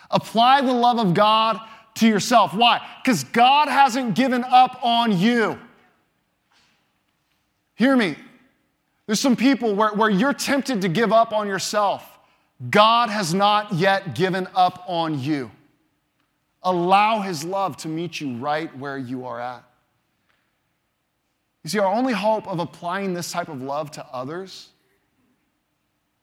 Apply 0.10 0.62
the 0.62 0.74
love 0.74 1.00
of 1.00 1.14
God 1.14 1.60
to 1.96 2.08
yourself. 2.08 2.54
Why? 2.54 2.82
Because 3.04 3.24
God 3.26 3.68
hasn't 3.68 4.16
given 4.16 4.44
up 4.44 4.80
on 4.84 5.18
you. 5.18 5.60
Hear 7.76 7.96
me. 7.96 8.16
There's 9.06 9.20
some 9.20 9.36
people 9.36 9.76
where, 9.76 9.94
where 9.94 10.10
you're 10.10 10.34
tempted 10.34 10.82
to 10.82 10.90
give 10.90 11.12
up 11.12 11.34
on 11.34 11.48
yourself. 11.48 12.13
God 12.70 13.10
has 13.10 13.34
not 13.34 13.74
yet 13.74 14.16
given 14.16 14.48
up 14.56 14.84
on 14.88 15.20
you. 15.20 15.52
Allow 16.62 17.22
His 17.22 17.44
love 17.44 17.78
to 17.78 17.88
meet 17.88 18.22
you 18.22 18.38
right 18.38 18.76
where 18.78 18.98
you 18.98 19.26
are 19.26 19.40
at. 19.40 19.64
You 21.64 21.70
see, 21.70 21.80
our 21.80 21.88
only 21.88 22.14
hope 22.14 22.48
of 22.48 22.60
applying 22.60 23.14
this 23.14 23.32
type 23.32 23.50
of 23.50 23.62
love 23.62 23.92
to 23.92 24.06
others 24.12 24.70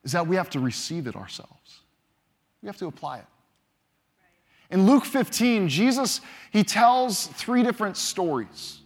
is 0.04 0.12
that 0.12 0.26
we 0.26 0.36
have 0.36 0.50
to 0.50 0.60
receive 0.60 1.06
it 1.06 1.16
ourselves. 1.16 1.80
We 2.62 2.66
have 2.66 2.76
to 2.78 2.86
apply 2.86 3.18
it. 3.18 3.26
In 4.70 4.86
Luke 4.86 5.04
15, 5.04 5.68
Jesus, 5.68 6.20
he 6.52 6.62
tells 6.62 7.26
three 7.26 7.62
different 7.62 7.96
stories. 7.96 8.80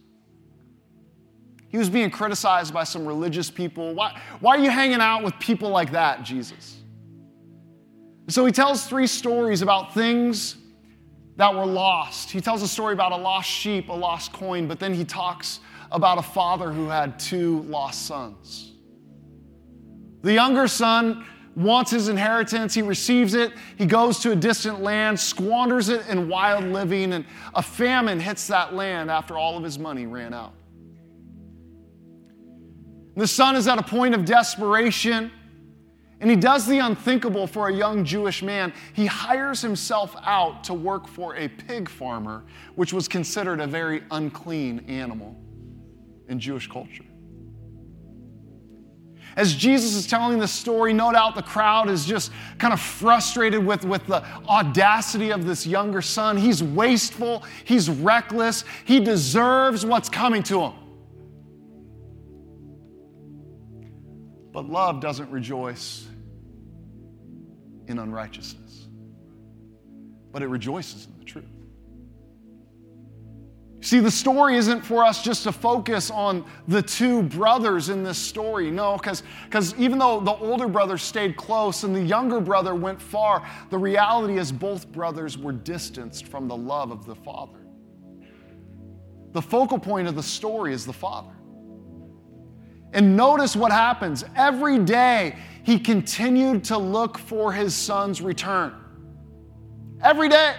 He 1.68 1.76
was 1.76 1.90
being 1.90 2.10
criticized 2.10 2.72
by 2.72 2.84
some 2.84 3.04
religious 3.04 3.50
people. 3.50 3.94
Why, 3.94 4.20
why 4.40 4.56
are 4.56 4.60
you 4.60 4.70
hanging 4.70 5.00
out 5.00 5.24
with 5.24 5.38
people 5.40 5.70
like 5.70 5.92
that, 5.92 6.22
Jesus? 6.22 6.76
So 8.28 8.46
he 8.46 8.52
tells 8.52 8.86
three 8.86 9.06
stories 9.06 9.62
about 9.62 9.94
things 9.94 10.56
that 11.36 11.54
were 11.54 11.66
lost. 11.66 12.30
He 12.30 12.40
tells 12.40 12.62
a 12.62 12.68
story 12.68 12.94
about 12.94 13.12
a 13.12 13.16
lost 13.16 13.50
sheep, 13.50 13.88
a 13.88 13.92
lost 13.92 14.32
coin, 14.32 14.66
but 14.66 14.78
then 14.78 14.94
he 14.94 15.04
talks 15.04 15.60
about 15.90 16.18
a 16.18 16.22
father 16.22 16.72
who 16.72 16.88
had 16.88 17.18
two 17.18 17.62
lost 17.62 18.06
sons. 18.06 18.72
The 20.22 20.32
younger 20.32 20.68
son 20.68 21.26
wants 21.54 21.90
his 21.90 22.08
inheritance. 22.08 22.74
He 22.74 22.82
receives 22.82 23.34
it. 23.34 23.52
He 23.76 23.86
goes 23.86 24.20
to 24.20 24.32
a 24.32 24.36
distant 24.36 24.80
land, 24.80 25.20
squanders 25.20 25.88
it 25.88 26.06
in 26.08 26.28
wild 26.28 26.64
living, 26.64 27.12
and 27.12 27.24
a 27.54 27.62
famine 27.62 28.18
hits 28.18 28.46
that 28.48 28.74
land 28.74 29.10
after 29.10 29.36
all 29.36 29.56
of 29.56 29.62
his 29.62 29.78
money 29.78 30.06
ran 30.06 30.32
out. 30.32 30.54
The 33.16 33.28
son 33.28 33.54
is 33.54 33.68
at 33.68 33.78
a 33.78 33.82
point 33.82 34.14
of 34.14 34.24
desperation, 34.24 35.30
and 36.24 36.30
he 36.30 36.38
does 36.38 36.66
the 36.66 36.78
unthinkable 36.78 37.46
for 37.46 37.68
a 37.68 37.74
young 37.74 38.02
Jewish 38.02 38.42
man. 38.42 38.72
He 38.94 39.04
hires 39.04 39.60
himself 39.60 40.16
out 40.24 40.64
to 40.64 40.72
work 40.72 41.06
for 41.06 41.36
a 41.36 41.48
pig 41.48 41.86
farmer, 41.86 42.44
which 42.76 42.94
was 42.94 43.08
considered 43.08 43.60
a 43.60 43.66
very 43.66 44.02
unclean 44.10 44.86
animal 44.88 45.36
in 46.30 46.40
Jewish 46.40 46.66
culture. 46.66 47.04
As 49.36 49.54
Jesus 49.54 49.94
is 49.94 50.06
telling 50.06 50.38
this 50.38 50.50
story, 50.50 50.94
no 50.94 51.12
doubt 51.12 51.34
the 51.34 51.42
crowd 51.42 51.90
is 51.90 52.06
just 52.06 52.32
kind 52.56 52.72
of 52.72 52.80
frustrated 52.80 53.62
with, 53.62 53.84
with 53.84 54.06
the 54.06 54.24
audacity 54.48 55.30
of 55.30 55.44
this 55.44 55.66
younger 55.66 56.00
son. 56.00 56.38
He's 56.38 56.62
wasteful, 56.62 57.44
he's 57.66 57.90
reckless, 57.90 58.64
he 58.86 58.98
deserves 58.98 59.84
what's 59.84 60.08
coming 60.08 60.42
to 60.44 60.62
him. 60.62 60.72
But 64.52 64.70
love 64.70 65.00
doesn't 65.00 65.30
rejoice 65.30 66.08
in 67.88 67.98
unrighteousness, 67.98 68.88
but 70.32 70.42
it 70.42 70.48
rejoices 70.48 71.06
in 71.06 71.18
the 71.18 71.24
truth. 71.24 71.44
See, 73.84 74.00
the 74.00 74.10
story 74.10 74.56
isn't 74.56 74.80
for 74.80 75.04
us 75.04 75.22
just 75.22 75.42
to 75.42 75.52
focus 75.52 76.10
on 76.10 76.46
the 76.66 76.80
two 76.80 77.22
brothers 77.22 77.90
in 77.90 78.02
this 78.02 78.16
story. 78.16 78.70
No, 78.70 78.96
because 78.96 79.22
even 79.76 79.98
though 79.98 80.20
the 80.20 80.32
older 80.32 80.68
brother 80.68 80.96
stayed 80.96 81.36
close 81.36 81.84
and 81.84 81.94
the 81.94 82.02
younger 82.02 82.40
brother 82.40 82.74
went 82.74 82.98
far, 82.98 83.46
the 83.68 83.76
reality 83.76 84.38
is 84.38 84.50
both 84.50 84.90
brothers 84.90 85.36
were 85.36 85.52
distanced 85.52 86.28
from 86.28 86.48
the 86.48 86.56
love 86.56 86.90
of 86.90 87.04
the 87.04 87.14
father. 87.14 87.58
The 89.32 89.42
focal 89.42 89.78
point 89.78 90.08
of 90.08 90.14
the 90.14 90.22
story 90.22 90.72
is 90.72 90.86
the 90.86 90.92
father. 90.94 91.34
And 92.94 93.16
notice 93.16 93.56
what 93.56 93.72
happens. 93.72 94.24
Every 94.36 94.78
day, 94.78 95.36
he 95.64 95.78
continued 95.78 96.64
to 96.64 96.78
look 96.78 97.18
for 97.18 97.52
his 97.52 97.74
son's 97.74 98.22
return. 98.22 98.72
Every 100.00 100.28
day. 100.28 100.54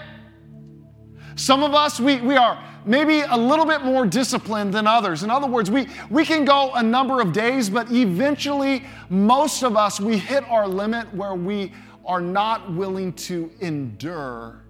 Some 1.36 1.63
of 1.63 1.74
us, 1.74 2.00
we, 2.00 2.19
we 2.21 2.36
are 2.36 2.62
maybe 2.86 3.21
a 3.21 3.38
little 3.38 3.65
bit 3.65 3.84
more 3.84 4.06
disciplined 4.06 4.74
than 4.74 4.86
others. 4.86 5.24
In 5.24 5.32
other 5.32 5.48
words, 5.48 5.71
we, 5.71 5.88
we 6.10 6.26
can 6.26 6.43
go 6.43 6.74
a 6.74 6.84
number 6.84 7.21
of 7.21 7.34
days, 7.34 7.69
but 7.69 7.89
eventually, 7.91 8.84
most 9.10 9.63
of 9.63 9.78
us, 9.78 10.00
we 10.00 10.17
hit 10.17 10.43
our 10.50 10.67
limit 10.67 11.12
where 11.13 11.36
we 11.36 11.71
are 12.06 12.21
not 12.21 12.74
willing 12.74 13.13
to 13.13 13.50
endure 13.62 14.65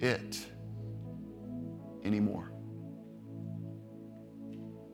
it 0.00 0.46
anymore. 2.04 2.55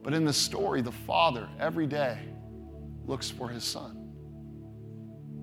But 0.03 0.15
in 0.15 0.25
the 0.25 0.33
story, 0.33 0.81
the 0.81 0.93
father 0.93 1.49
every 1.59 1.87
day 1.87 2.19
looks 3.07 3.31
for 3.31 3.49
his 3.49 3.65
son. 3.65 3.99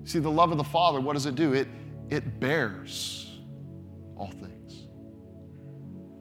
See, 0.04 0.18
the 0.18 0.30
love 0.30 0.50
of 0.50 0.58
the 0.58 0.64
father, 0.64 1.00
what 1.00 1.14
does 1.14 1.26
it 1.26 1.34
do? 1.34 1.52
It, 1.52 1.68
it 2.08 2.40
bears 2.40 3.38
all 4.16 4.30
things. 4.30 4.88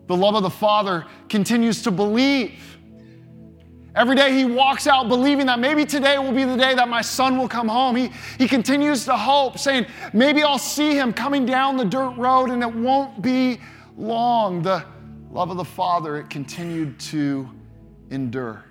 The 0.08 0.15
love 0.15 0.36
of 0.36 0.43
the 0.43 0.49
Father 0.49 1.06
continues 1.28 1.84
to 1.84 1.91
believe. 1.91 2.78
Every 3.95 4.15
day 4.15 4.34
he 4.34 4.45
walks 4.45 4.88
out 4.88 5.08
believing 5.08 5.45
that 5.47 5.60
maybe 5.60 5.86
today 5.86 6.17
will 6.17 6.32
be 6.32 6.45
the 6.45 6.56
day 6.56 6.73
that 6.73 6.88
my 6.88 7.02
son 7.02 7.38
will 7.38 7.47
come 7.47 7.67
home. 7.67 7.95
He, 7.95 8.12
he 8.38 8.47
continues 8.47 9.06
to 9.06 9.15
hope, 9.15 9.58
saying, 9.60 9.86
maybe 10.13 10.41
I'll 10.43 10.58
see 10.58 10.95
him 10.95 11.12
coming 11.13 11.45
down 11.45 11.78
the 11.78 11.86
dirt 11.86 12.12
road 12.12 12.49
and 12.49 12.63
it 12.63 12.73
won't 12.73 13.21
be 13.21 13.60
long. 13.97 14.62
The 14.62 14.86
love 15.32 15.52
of 15.52 15.58
the 15.58 15.65
Father, 15.65 16.17
it 16.17 16.30
continued 16.30 16.99
to 17.02 17.49
endure. 18.10 18.63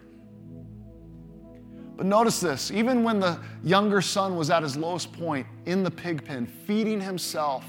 But 1.96 2.06
notice 2.06 2.40
this 2.40 2.70
even 2.70 3.02
when 3.02 3.18
the 3.18 3.40
younger 3.64 4.00
son 4.00 4.36
was 4.36 4.50
at 4.50 4.62
his 4.62 4.76
lowest 4.76 5.12
point 5.12 5.46
in 5.66 5.82
the 5.82 5.90
pig 5.90 6.24
pen, 6.24 6.46
feeding 6.46 7.00
himself 7.00 7.64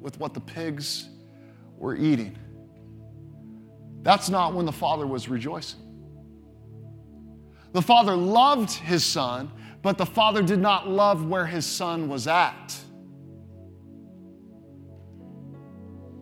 with 0.00 0.18
what 0.18 0.32
the 0.32 0.40
pigs 0.40 1.08
were 1.76 1.94
eating, 1.94 2.36
that's 4.02 4.30
not 4.30 4.54
when 4.54 4.64
the 4.64 4.72
father 4.72 5.06
was 5.06 5.28
rejoicing. 5.28 5.80
The 7.72 7.82
father 7.82 8.16
loved 8.16 8.70
his 8.70 9.04
son, 9.04 9.50
but 9.82 9.98
the 9.98 10.06
father 10.06 10.42
did 10.42 10.60
not 10.60 10.88
love 10.88 11.26
where 11.26 11.44
his 11.44 11.66
son 11.66 12.08
was 12.08 12.26
at. 12.26 12.74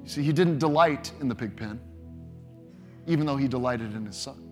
You 0.02 0.08
see, 0.08 0.22
he 0.22 0.32
didn't 0.32 0.58
delight 0.58 1.12
in 1.20 1.28
the 1.28 1.34
pig 1.34 1.56
pen, 1.56 1.80
even 3.06 3.24
though 3.24 3.36
he 3.36 3.46
delighted 3.46 3.94
in 3.94 4.04
his 4.04 4.16
son. 4.16 4.45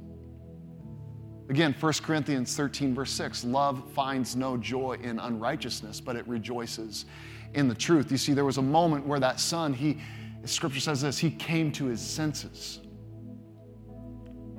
Again, 1.50 1.74
1 1.78 1.92
Corinthians 2.02 2.56
13, 2.56 2.94
verse 2.94 3.10
6 3.10 3.44
love 3.44 3.82
finds 3.92 4.34
no 4.34 4.56
joy 4.56 4.96
in 5.02 5.18
unrighteousness, 5.18 6.00
but 6.00 6.16
it 6.16 6.26
rejoices 6.26 7.04
in 7.52 7.68
the 7.68 7.74
truth. 7.74 8.10
You 8.10 8.16
see, 8.16 8.32
there 8.32 8.44
was 8.44 8.58
a 8.58 8.62
moment 8.62 9.06
where 9.06 9.20
that 9.20 9.38
son, 9.38 9.74
he, 9.74 10.00
scripture 10.44 10.80
says 10.80 11.02
this, 11.02 11.18
he 11.18 11.30
came 11.30 11.70
to 11.72 11.86
his 11.86 12.00
senses 12.00 12.80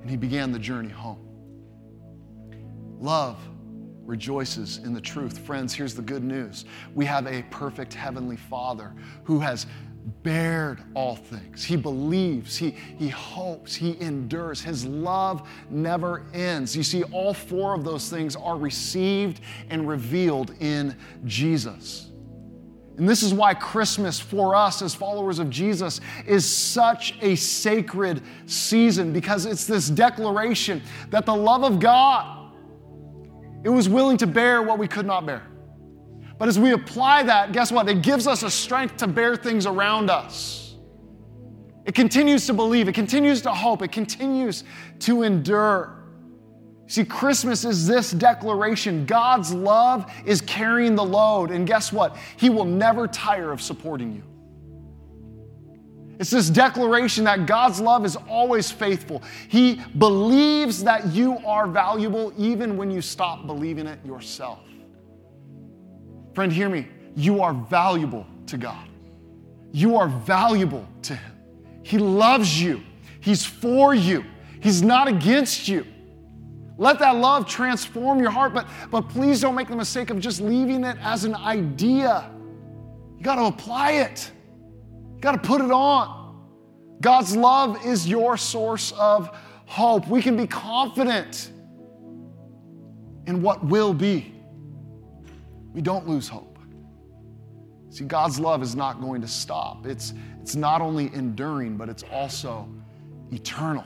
and 0.02 0.10
he 0.10 0.16
began 0.16 0.52
the 0.52 0.60
journey 0.60 0.90
home. 0.90 1.26
Love 3.00 3.40
rejoices 4.06 4.78
in 4.78 4.94
the 4.94 5.02
truth. 5.02 5.40
Friends, 5.40 5.74
here's 5.74 5.96
the 5.96 6.02
good 6.02 6.24
news 6.24 6.66
we 6.94 7.06
have 7.06 7.26
a 7.26 7.42
perfect 7.50 7.94
heavenly 7.94 8.38
Father 8.38 8.94
who 9.24 9.40
has 9.40 9.66
bared 10.24 10.84
all 10.94 11.16
things. 11.16 11.64
He 11.64 11.76
believes, 11.76 12.56
he, 12.56 12.72
he 12.72 13.10
hopes, 13.10 13.76
he 13.76 14.00
endures. 14.00 14.62
His 14.62 14.86
love 14.86 15.48
never 15.70 16.26
ends. 16.34 16.76
You 16.76 16.84
see, 16.84 17.04
all 17.04 17.34
four 17.34 17.74
of 17.74 17.84
those 17.84 18.10
things 18.10 18.36
are 18.36 18.58
received 18.58 19.42
and 19.70 19.88
revealed 19.88 20.54
in 20.60 20.96
Jesus. 21.26 22.12
And 22.98 23.10
this 23.10 23.24
is 23.24 23.34
why 23.34 23.54
Christmas 23.54 24.20
for 24.20 24.56
us 24.56 24.82
as 24.82 24.96
followers 24.96 25.40
of 25.40 25.50
Jesus 25.50 26.00
is 26.26 26.50
such 26.50 27.18
a 27.22 27.36
sacred 27.36 28.22
season 28.46 29.12
because 29.12 29.46
it's 29.46 29.66
this 29.66 29.90
declaration 29.90 30.82
that 31.10 31.26
the 31.26 31.36
love 31.36 31.64
of 31.64 31.80
God 31.80 32.46
it 33.66 33.70
was 33.70 33.90
willing 33.90 34.18
to 34.18 34.28
bear 34.28 34.62
what 34.62 34.78
we 34.78 34.88
could 34.88 35.08
not 35.08 35.26
bear. 35.26 35.42
But 36.38 36.50
as 36.50 36.60
we 36.60 36.72
apply 36.72 37.24
that, 37.24 37.52
guess 37.54 37.72
what? 37.72 37.88
It 37.88 38.02
gives 38.02 38.28
us 38.28 38.44
a 38.44 38.50
strength 38.50 38.98
to 38.98 39.08
bear 39.08 39.36
things 39.36 39.66
around 39.66 40.10
us. 40.10 40.76
It 41.86 41.94
continues 41.94 42.48
to 42.48 42.54
believe, 42.54 42.88
it 42.88 42.96
continues 42.96 43.42
to 43.44 43.52
hope, 43.52 43.82
it 43.84 43.92
continues 43.92 44.64
to 45.00 45.22
endure. 45.22 46.04
See, 46.88 47.06
Christmas 47.06 47.64
is 47.64 47.88
this 47.88 48.12
declaration 48.12 49.06
God's 49.06 49.54
love 49.54 50.12
is 50.26 50.42
carrying 50.42 50.96
the 50.96 51.06
load. 51.06 51.52
And 51.52 51.66
guess 51.66 51.92
what? 51.92 52.18
He 52.38 52.50
will 52.50 52.66
never 52.66 53.08
tire 53.08 53.52
of 53.52 53.62
supporting 53.62 54.14
you. 54.14 54.24
It's 56.20 56.30
this 56.30 56.50
declaration 56.50 57.26
that 57.26 57.46
God's 57.46 57.82
love 57.82 58.06
is 58.06 58.16
always 58.16 58.72
faithful. 58.72 59.22
He 59.50 59.82
believes 59.98 60.84
that 60.84 61.08
you 61.08 61.38
are 61.46 61.68
valuable 61.68 62.34
even 62.38 62.78
when 62.78 62.90
you 62.90 63.02
stop 63.02 63.46
believing 63.48 63.86
it 63.86 64.00
yourself. 64.06 64.60
Friend, 66.36 66.52
hear 66.52 66.70
me. 66.70 66.88
You 67.16 67.42
are 67.42 67.54
valuable 67.54 68.28
to 68.48 68.58
God. 68.58 68.88
You 69.72 69.96
are 69.96 70.10
valuable 70.10 70.86
to 71.04 71.16
Him. 71.16 71.32
He 71.82 71.98
loves 71.98 72.62
you, 72.62 72.82
He's 73.22 73.46
for 73.46 73.96
you, 73.96 74.24
He's 74.62 74.82
not 74.82 75.08
against 75.08 75.68
you. 75.68 75.86
Let 76.78 77.00
that 77.00 77.16
love 77.16 77.48
transform 77.48 78.20
your 78.20 78.32
heart, 78.32 78.54
but, 78.54 78.68
but 78.92 79.08
please 79.08 79.40
don't 79.40 79.56
make 79.56 79.70
the 79.70 79.78
mistake 79.78 80.10
of 80.10 80.20
just 80.20 80.42
leaving 80.42 80.84
it 80.84 80.98
as 81.02 81.24
an 81.24 81.34
idea. 81.36 82.30
You 83.18 83.24
got 83.24 83.36
to 83.36 83.46
apply 83.46 83.92
it, 83.94 84.30
you 85.16 85.22
got 85.22 85.42
to 85.42 85.48
put 85.48 85.62
it 85.62 85.72
on. 85.72 86.24
God's 87.02 87.36
love 87.36 87.86
is 87.86 88.08
your 88.08 88.36
source 88.36 88.92
of 88.94 89.30
hope. 89.66 90.08
We 90.08 90.22
can 90.22 90.36
be 90.36 90.48
confident 90.48 91.52
in 93.26 93.42
what 93.42 93.64
will 93.64 93.94
be. 93.94 94.35
We 95.76 95.82
don't 95.82 96.08
lose 96.08 96.30
hope. 96.30 96.58
See, 97.90 98.06
God's 98.06 98.40
love 98.40 98.64
is 98.64 98.78
not 98.78 99.02
going 99.02 99.22
to 99.22 99.28
stop. 99.28 99.86
It's, 99.86 100.14
it's 100.42 100.56
not 100.56 100.82
only 100.82 101.14
enduring, 101.14 101.76
but 101.76 101.90
it's 101.90 102.04
also 102.14 102.70
eternal. 103.34 103.84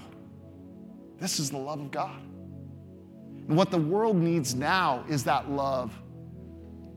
This 1.17 1.39
is 1.39 1.49
the 1.49 1.57
love 1.57 1.79
of 1.79 1.89
God. 1.89 2.21
And 3.47 3.57
what 3.57 3.71
the 3.71 3.79
world 3.79 4.15
needs 4.15 4.53
now 4.53 5.03
is 5.09 5.23
that 5.23 5.49
love 5.49 5.91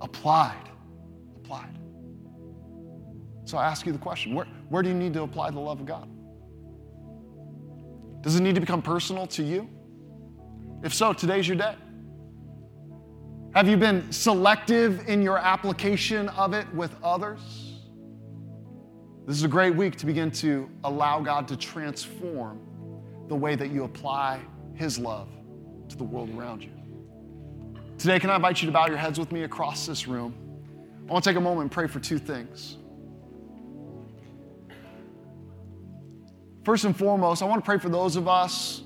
applied. 0.03 0.69
Applied. 1.37 1.79
So 3.47 3.57
I 3.57 3.67
ask 3.67 3.87
you 3.87 3.93
the 3.93 3.99
question 3.99 4.35
where, 4.35 4.47
where 4.69 4.83
do 4.83 4.91
you 4.91 4.95
need 4.95 5.15
to 5.15 5.23
apply 5.23 5.51
the 5.51 5.61
love 5.61 5.81
of 5.81 5.87
God? 5.87 6.07
Does 8.23 8.37
it 8.37 8.43
need 8.43 8.57
to 8.57 8.61
become 8.61 8.83
personal 8.83 9.27
to 9.29 9.43
you? 9.43 9.71
If 10.83 10.93
so, 10.93 11.15
today's 11.15 11.49
your 11.49 11.57
day. 11.57 11.77
Have 13.55 13.69
you 13.69 13.77
been 13.77 14.11
selective 14.11 15.07
in 15.11 15.21
your 15.21 15.37
application 15.37 16.31
of 16.31 16.55
it 16.55 16.67
with 16.75 16.97
others? 17.05 17.75
This 19.27 19.37
is 19.37 19.43
a 19.43 19.49
great 19.49 19.75
week 19.75 19.97
to 19.97 20.07
begin 20.07 20.31
to 20.31 20.71
allow 20.85 21.21
God 21.21 21.47
to 21.49 21.57
transform 21.59 22.61
the 23.29 23.37
way 23.37 23.55
that 23.55 23.71
you 23.71 23.85
apply 23.85 24.41
His 24.73 24.99
love 24.99 25.29
to 25.91 25.97
the 25.99 26.05
world 26.05 26.31
around 26.35 26.63
you. 26.63 26.71
Today, 27.99 28.19
can 28.19 28.31
I 28.31 28.37
invite 28.37 28.63
you 28.63 28.67
to 28.67 28.73
bow 28.73 28.87
your 28.87 28.97
heads 28.97 29.19
with 29.19 29.31
me 29.31 29.43
across 29.43 29.87
this 29.87 30.09
room? 30.09 30.35
I 31.07 31.13
want 31.13 31.23
to 31.23 31.29
take 31.29 31.37
a 31.37 31.41
moment 31.41 31.61
and 31.61 31.71
pray 31.71 31.89
for 31.89 32.01
two 32.01 32.19
things. 32.19 32.79
First 36.65 36.87
and 36.87 36.97
foremost, 36.97 37.43
I 37.43 37.45
want 37.45 37.63
to 37.63 37.67
pray 37.67 37.77
for 37.77 37.91
those 37.91 38.17
of 38.17 38.29
us, 38.29 38.83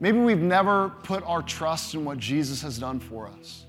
maybe 0.00 0.18
we've 0.18 0.40
never 0.40 0.88
put 1.02 1.22
our 1.24 1.42
trust 1.42 1.94
in 1.94 2.02
what 2.06 2.16
Jesus 2.16 2.62
has 2.62 2.78
done 2.78 2.98
for 2.98 3.28
us. 3.28 3.66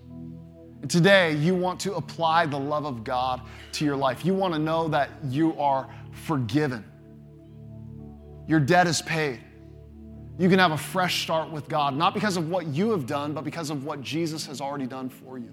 Today, 0.88 1.34
you 1.36 1.54
want 1.54 1.80
to 1.82 1.94
apply 1.94 2.48
the 2.48 2.60
love 2.60 2.86
of 2.86 3.04
God 3.04 3.42
to 3.74 3.86
your 3.86 3.96
life. 3.96 4.26
You 4.26 4.34
want 4.34 4.54
to 4.54 4.60
know 4.60 4.88
that 4.88 5.10
you 5.26 5.58
are 5.60 5.90
forgiven, 6.12 6.84
your 8.48 8.60
debt 8.60 8.88
is 8.88 9.02
paid. 9.02 9.40
You 10.40 10.50
can 10.50 10.58
have 10.58 10.72
a 10.72 10.78
fresh 10.78 11.22
start 11.22 11.52
with 11.52 11.68
God, 11.68 11.96
not 11.96 12.16
because 12.16 12.36
of 12.36 12.50
what 12.50 12.66
you 12.66 12.90
have 12.92 13.06
done, 13.06 13.34
but 13.34 13.44
because 13.44 13.70
of 13.70 13.84
what 13.84 14.02
Jesus 14.02 14.48
has 14.48 14.60
already 14.60 14.88
done 14.88 15.08
for 15.08 15.38
you. 15.38 15.52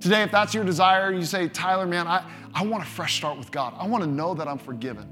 Today, 0.00 0.22
if 0.22 0.30
that's 0.30 0.54
your 0.54 0.64
desire, 0.64 1.12
you 1.12 1.24
say, 1.24 1.48
Tyler, 1.48 1.84
man, 1.84 2.06
I, 2.06 2.30
I 2.54 2.64
want 2.64 2.84
a 2.84 2.86
fresh 2.86 3.16
start 3.16 3.36
with 3.36 3.50
God. 3.50 3.74
I 3.76 3.86
want 3.86 4.02
to 4.02 4.08
know 4.08 4.32
that 4.34 4.48
I'm 4.48 4.56
forgiven. 4.56 5.10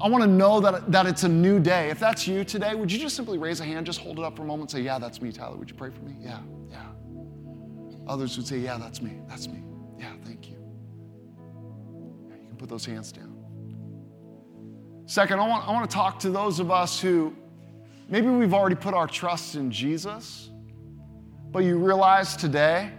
I 0.00 0.08
want 0.08 0.24
to 0.24 0.28
know 0.28 0.60
that, 0.60 0.90
that 0.90 1.06
it's 1.06 1.22
a 1.22 1.28
new 1.28 1.60
day. 1.60 1.90
If 1.90 2.00
that's 2.00 2.26
you 2.26 2.44
today, 2.44 2.74
would 2.74 2.90
you 2.90 2.98
just 2.98 3.14
simply 3.14 3.38
raise 3.38 3.60
a 3.60 3.64
hand, 3.64 3.86
just 3.86 4.00
hold 4.00 4.18
it 4.18 4.24
up 4.24 4.36
for 4.36 4.42
a 4.42 4.46
moment 4.46 4.70
say, 4.70 4.80
Yeah, 4.80 4.98
that's 4.98 5.22
me, 5.22 5.30
Tyler. 5.30 5.56
Would 5.56 5.70
you 5.70 5.76
pray 5.76 5.90
for 5.90 6.02
me? 6.02 6.16
Yeah, 6.20 6.40
yeah. 6.70 6.86
Others 8.06 8.36
would 8.36 8.46
say, 8.46 8.58
Yeah, 8.58 8.78
that's 8.78 9.00
me. 9.00 9.20
That's 9.28 9.48
me. 9.48 9.62
Yeah, 9.98 10.12
thank 10.24 10.48
you. 10.48 10.56
Yeah, 12.28 12.36
you 12.36 12.48
can 12.48 12.56
put 12.56 12.68
those 12.68 12.84
hands 12.84 13.12
down. 13.12 13.34
Second, 15.06 15.38
I 15.38 15.48
want, 15.48 15.68
I 15.68 15.72
want 15.72 15.88
to 15.88 15.94
talk 15.94 16.18
to 16.20 16.30
those 16.30 16.60
of 16.60 16.70
us 16.70 17.00
who 17.00 17.34
maybe 18.08 18.28
we've 18.28 18.54
already 18.54 18.76
put 18.76 18.94
our 18.94 19.06
trust 19.06 19.54
in 19.54 19.70
Jesus, 19.70 20.50
but 21.50 21.60
you 21.60 21.76
realize 21.78 22.36
today 22.36 22.90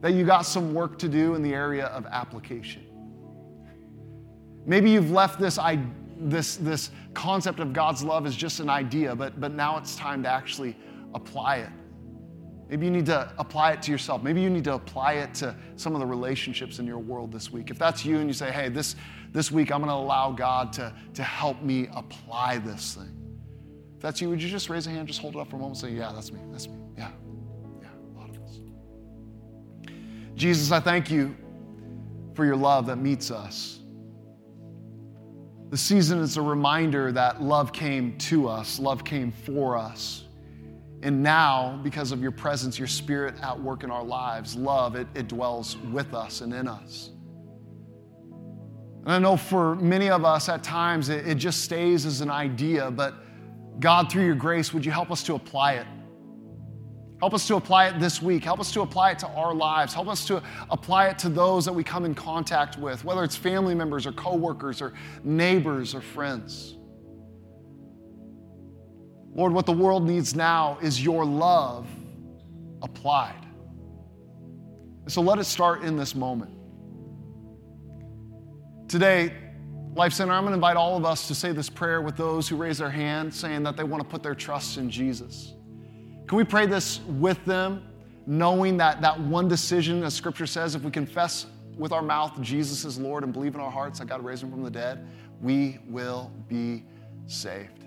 that 0.00 0.14
you 0.14 0.24
got 0.24 0.42
some 0.42 0.74
work 0.74 0.98
to 0.98 1.08
do 1.08 1.34
in 1.34 1.42
the 1.42 1.52
area 1.52 1.86
of 1.86 2.06
application. 2.06 2.84
Maybe 4.64 4.90
you've 4.90 5.10
left 5.10 5.38
this, 5.38 5.58
this, 6.18 6.56
this 6.56 6.90
concept 7.14 7.60
of 7.60 7.72
God's 7.72 8.02
love 8.02 8.26
as 8.26 8.34
just 8.34 8.60
an 8.60 8.70
idea, 8.70 9.14
but, 9.14 9.40
but 9.40 9.52
now 9.52 9.76
it's 9.78 9.96
time 9.96 10.22
to 10.22 10.28
actually 10.28 10.76
apply 11.14 11.56
it. 11.58 11.70
Maybe 12.72 12.86
you 12.86 12.90
need 12.90 13.04
to 13.04 13.30
apply 13.36 13.72
it 13.72 13.82
to 13.82 13.90
yourself. 13.90 14.22
Maybe 14.22 14.40
you 14.40 14.48
need 14.48 14.64
to 14.64 14.72
apply 14.72 15.12
it 15.16 15.34
to 15.34 15.54
some 15.76 15.94
of 15.94 16.00
the 16.00 16.06
relationships 16.06 16.78
in 16.78 16.86
your 16.86 17.00
world 17.00 17.30
this 17.30 17.52
week. 17.52 17.70
If 17.70 17.78
that's 17.78 18.02
you 18.02 18.16
and 18.16 18.26
you 18.26 18.32
say, 18.32 18.50
hey, 18.50 18.70
this, 18.70 18.96
this 19.30 19.52
week 19.52 19.70
I'm 19.70 19.82
going 19.82 19.90
to 19.90 19.94
allow 19.94 20.32
God 20.32 20.72
to, 20.72 20.90
to 21.12 21.22
help 21.22 21.60
me 21.60 21.90
apply 21.94 22.60
this 22.60 22.94
thing. 22.94 23.14
If 23.96 24.00
that's 24.00 24.22
you, 24.22 24.30
would 24.30 24.42
you 24.42 24.48
just 24.48 24.70
raise 24.70 24.86
a 24.86 24.90
hand, 24.90 25.06
just 25.06 25.20
hold 25.20 25.36
it 25.36 25.38
up 25.38 25.50
for 25.50 25.56
a 25.56 25.58
moment 25.58 25.80
say, 25.80 25.90
yeah, 25.90 26.12
that's 26.14 26.32
me, 26.32 26.40
that's 26.50 26.66
me. 26.66 26.78
Yeah, 26.96 27.10
yeah, 27.82 27.88
a 27.90 28.18
lot 28.18 28.30
of 28.30 28.42
us. 28.42 28.60
Jesus, 30.34 30.72
I 30.72 30.80
thank 30.80 31.10
you 31.10 31.36
for 32.32 32.46
your 32.46 32.56
love 32.56 32.86
that 32.86 32.96
meets 32.96 33.30
us. 33.30 33.80
The 35.68 35.76
season 35.76 36.20
is 36.20 36.38
a 36.38 36.42
reminder 36.42 37.12
that 37.12 37.42
love 37.42 37.74
came 37.74 38.16
to 38.16 38.48
us, 38.48 38.78
love 38.78 39.04
came 39.04 39.30
for 39.30 39.76
us. 39.76 40.24
And 41.02 41.22
now, 41.22 41.80
because 41.82 42.12
of 42.12 42.22
your 42.22 42.30
presence, 42.30 42.78
your 42.78 42.88
spirit 42.88 43.34
at 43.42 43.60
work 43.60 43.82
in 43.82 43.90
our 43.90 44.04
lives, 44.04 44.54
love, 44.54 44.94
it, 44.94 45.08
it 45.14 45.26
dwells 45.26 45.76
with 45.92 46.14
us 46.14 46.42
and 46.42 46.54
in 46.54 46.68
us. 46.68 47.10
And 49.04 49.12
I 49.12 49.18
know 49.18 49.36
for 49.36 49.74
many 49.76 50.10
of 50.10 50.24
us 50.24 50.48
at 50.48 50.62
times 50.62 51.08
it, 51.08 51.26
it 51.26 51.34
just 51.34 51.62
stays 51.62 52.06
as 52.06 52.20
an 52.20 52.30
idea, 52.30 52.90
but 52.90 53.14
God, 53.80 54.12
through 54.12 54.24
your 54.24 54.36
grace, 54.36 54.72
would 54.72 54.84
you 54.84 54.92
help 54.92 55.10
us 55.10 55.24
to 55.24 55.34
apply 55.34 55.74
it? 55.74 55.86
Help 57.18 57.34
us 57.34 57.46
to 57.48 57.56
apply 57.56 57.86
it 57.86 57.98
this 57.98 58.22
week. 58.22 58.44
Help 58.44 58.60
us 58.60 58.72
to 58.72 58.82
apply 58.82 59.12
it 59.12 59.18
to 59.20 59.28
our 59.28 59.54
lives. 59.54 59.94
Help 59.94 60.08
us 60.08 60.24
to 60.26 60.42
apply 60.70 61.08
it 61.08 61.18
to 61.20 61.28
those 61.28 61.64
that 61.64 61.72
we 61.72 61.82
come 61.82 62.04
in 62.04 62.14
contact 62.14 62.78
with, 62.78 63.04
whether 63.04 63.24
it's 63.24 63.36
family 63.36 63.74
members 63.74 64.06
or 64.06 64.12
coworkers 64.12 64.82
or 64.82 64.92
neighbors 65.24 65.94
or 65.94 66.00
friends. 66.00 66.76
Lord, 69.34 69.52
what 69.52 69.66
the 69.66 69.72
world 69.72 70.06
needs 70.06 70.34
now 70.34 70.78
is 70.82 71.02
your 71.02 71.24
love 71.24 71.86
applied. 72.82 73.46
So 75.08 75.20
let 75.22 75.38
it 75.38 75.44
start 75.44 75.82
in 75.82 75.96
this 75.96 76.14
moment. 76.14 76.52
Today, 78.88 79.32
Life 79.94 80.12
Center, 80.12 80.32
I'm 80.32 80.42
going 80.42 80.52
to 80.52 80.56
invite 80.56 80.76
all 80.76 80.96
of 80.96 81.04
us 81.04 81.28
to 81.28 81.34
say 81.34 81.52
this 81.52 81.68
prayer 81.68 82.02
with 82.02 82.16
those 82.16 82.48
who 82.48 82.56
raise 82.56 82.78
their 82.78 82.90
hand 82.90 83.34
saying 83.34 83.62
that 83.62 83.76
they 83.76 83.84
want 83.84 84.02
to 84.02 84.08
put 84.08 84.22
their 84.22 84.34
trust 84.34 84.76
in 84.76 84.90
Jesus. 84.90 85.54
Can 86.26 86.38
we 86.38 86.44
pray 86.44 86.66
this 86.66 87.00
with 87.00 87.42
them, 87.44 87.86
knowing 88.26 88.76
that 88.78 89.00
that 89.00 89.18
one 89.18 89.48
decision, 89.48 90.02
as 90.02 90.14
Scripture 90.14 90.46
says, 90.46 90.74
if 90.74 90.82
we 90.82 90.90
confess 90.90 91.46
with 91.76 91.92
our 91.92 92.02
mouth 92.02 92.40
Jesus 92.40 92.84
is 92.84 92.98
Lord 92.98 93.24
and 93.24 93.32
believe 93.32 93.54
in 93.54 93.60
our 93.60 93.70
hearts 93.70 93.98
that 93.98 94.06
God 94.06 94.24
raised 94.24 94.42
him 94.42 94.50
from 94.50 94.62
the 94.62 94.70
dead, 94.70 95.06
we 95.40 95.78
will 95.88 96.30
be 96.48 96.84
saved. 97.26 97.81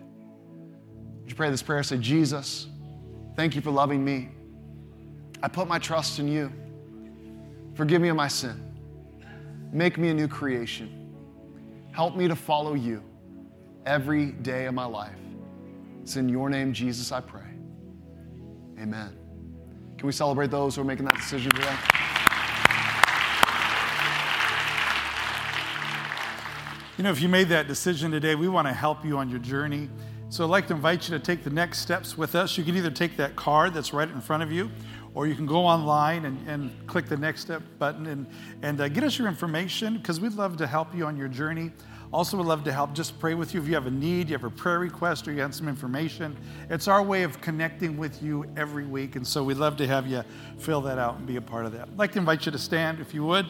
Would 1.26 1.32
you 1.32 1.36
pray 1.36 1.50
this 1.50 1.64
prayer? 1.64 1.82
Say, 1.82 1.98
Jesus, 1.98 2.68
thank 3.36 3.56
you 3.56 3.62
for 3.62 3.72
loving 3.72 4.06
me. 4.06 4.30
I 5.42 5.48
put 5.48 5.68
my 5.68 5.80
trust 5.80 6.20
in 6.20 6.28
you. 6.28 6.54
Forgive 7.74 8.00
me 8.00 8.10
of 8.10 8.16
my 8.16 8.28
sin. 8.28 8.62
Make 9.74 9.98
me 9.98 10.10
a 10.10 10.14
new 10.14 10.28
creation. 10.28 11.10
Help 11.94 12.16
me 12.16 12.28
to 12.28 12.36
follow 12.36 12.76
you 12.76 13.02
every 13.88 14.28
day 14.34 14.68
of 14.68 14.76
my 14.76 14.86
life. 14.86 15.18
It's 16.04 16.16
in 16.16 16.30
your 16.30 16.48
name, 16.48 16.74
Jesus, 16.74 17.12
I 17.12 17.22
pray. 17.22 17.42
Amen. 18.80 19.18
Can 19.98 20.06
we 20.06 20.14
celebrate 20.14 20.52
those 20.52 20.76
who 20.76 20.82
are 20.82 20.86
making 20.86 21.06
that 21.06 21.16
decision 21.16 21.50
today? 21.50 21.76
You 27.00 27.04
know, 27.04 27.10
if 27.10 27.20
you 27.20 27.30
made 27.30 27.50
that 27.50 27.68
decision 27.68 28.12
today, 28.12 28.36
we 28.36 28.48
want 28.48 28.68
to 28.68 28.74
help 28.74 29.04
you 29.04 29.18
on 29.18 29.28
your 29.28 29.40
journey. 29.40 29.90
So 30.30 30.44
I'd 30.44 30.50
like 30.50 30.68
to 30.68 30.74
invite 30.74 31.08
you 31.08 31.18
to 31.18 31.24
take 31.24 31.44
the 31.44 31.52
next 31.52 31.80
steps 31.80 32.18
with 32.18 32.34
us. 32.34 32.58
You 32.58 32.64
can 32.64 32.76
either 32.76 32.90
take 32.90 33.16
that 33.18 33.36
card 33.36 33.76
that's 33.76 33.94
right 33.94 34.10
in 34.10 34.20
front 34.22 34.42
of 34.42 34.52
you, 34.52 34.72
or 35.14 35.28
you 35.28 35.36
can 35.36 35.46
go 35.46 35.64
online 35.66 36.26
and, 36.26 36.48
and 36.48 36.88
click 36.88 37.06
the 37.06 37.16
next 37.16 37.42
step 37.42 37.62
button 37.78 38.08
and, 38.08 38.26
and 38.64 38.82
uh, 38.82 38.90
get 38.90 39.04
us 39.04 39.20
your 39.20 39.28
information 39.28 39.98
because 39.98 40.20
we'd 40.20 40.34
love 40.34 40.58
to 40.58 40.66
help 40.66 40.96
you 40.96 41.06
on 41.06 41.16
your 41.16 41.28
journey. 41.28 41.72
Also, 42.12 42.38
would 42.38 42.48
love 42.48 42.64
to 42.64 42.72
help 42.72 42.94
just 42.94 43.20
pray 43.20 43.36
with 43.36 43.54
you 43.54 43.62
if 43.62 43.68
you 43.68 43.76
have 43.76 43.86
a 43.86 43.92
need, 43.92 44.30
you 44.30 44.34
have 44.34 44.44
a 44.44 44.50
prayer 44.50 44.80
request, 44.80 45.28
or 45.28 45.32
you 45.32 45.42
have 45.42 45.54
some 45.54 45.68
information. 45.68 46.36
It's 46.72 46.88
our 46.88 47.04
way 47.04 47.22
of 47.22 47.40
connecting 47.40 47.96
with 47.96 48.24
you 48.24 48.46
every 48.58 48.86
week, 48.86 49.16
and 49.16 49.26
so 49.26 49.44
we'd 49.44 49.58
love 49.58 49.78
to 49.78 49.88
have 49.88 50.08
you 50.08 50.24
fill 50.58 50.82
that 50.82 50.98
out 50.98 51.18
and 51.18 51.28
be 51.28 51.36
a 51.36 51.42
part 51.42 51.66
of 51.66 51.72
that. 51.74 51.84
I'd 51.84 51.98
like 51.98 52.14
to 52.14 52.20
invite 52.20 52.48
you 52.48 52.52
to 52.52 52.60
stand 52.60 53.00
if 53.00 53.14
you 53.14 53.24
would. 53.26 53.46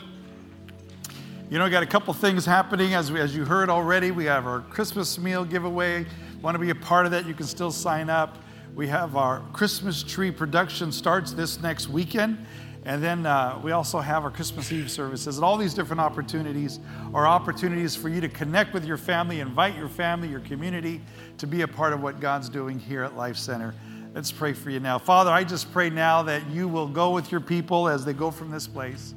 You 1.50 1.60
know, 1.60 1.66
we 1.66 1.70
got 1.70 1.84
a 1.84 1.88
couple 1.88 2.12
things 2.14 2.44
happening 2.44 2.96
as, 2.96 3.12
we, 3.12 3.20
as 3.20 3.36
you 3.36 3.46
heard 3.46 3.70
already. 3.70 4.10
We 4.10 4.26
have 4.26 4.48
our 4.48 4.62
Christmas 4.62 5.20
meal 5.20 5.46
giveaway 5.46 6.08
want 6.42 6.56
to 6.56 6.60
be 6.60 6.70
a 6.70 6.76
part 6.76 7.06
of 7.06 7.12
that, 7.12 7.26
you 7.26 7.34
can 7.34 7.46
still 7.46 7.72
sign 7.72 8.10
up. 8.10 8.38
We 8.76 8.88
have 8.88 9.16
our 9.16 9.42
Christmas 9.54 10.04
tree 10.04 10.32
production 10.32 10.92
starts 10.92 11.32
this 11.32 11.62
next 11.62 11.88
weekend. 11.88 12.46
And 12.86 13.02
then 13.02 13.26
uh, 13.26 13.60
we 13.64 13.72
also 13.72 14.00
have 14.00 14.24
our 14.24 14.30
Christmas 14.30 14.72
Eve 14.72 14.92
services. 14.92 15.38
And 15.38 15.44
all 15.44 15.58
these 15.58 15.74
different 15.74 16.02
opportunities 16.02 16.80
are 17.16 17.26
opportunities 17.26 17.96
for 17.96 18.10
you 18.10 18.22
to 18.22 18.30
connect 18.30 18.74
with 18.74 18.86
your 18.86 18.98
family, 18.98 19.40
invite 19.40 19.76
your 19.76 19.90
family, 19.90 20.28
your 20.28 20.42
community 20.42 21.02
to 21.40 21.48
be 21.48 21.62
a 21.62 21.68
part 21.68 21.94
of 21.94 22.04
what 22.04 22.20
God's 22.20 22.48
doing 22.48 22.78
here 22.78 23.04
at 23.04 23.18
Life 23.18 23.38
Center. 23.38 23.74
Let's 24.14 24.32
pray 24.32 24.54
for 24.54 24.70
you 24.70 24.80
now. 24.80 25.00
Father, 25.00 25.32
I 25.32 25.44
just 25.44 25.72
pray 25.74 25.90
now 25.90 26.22
that 26.24 26.48
you 26.50 26.68
will 26.68 26.88
go 26.88 27.10
with 27.10 27.32
your 27.32 27.42
people 27.42 27.90
as 27.90 28.06
they 28.06 28.14
go 28.14 28.30
from 28.30 28.52
this 28.52 28.68
place. 28.68 29.16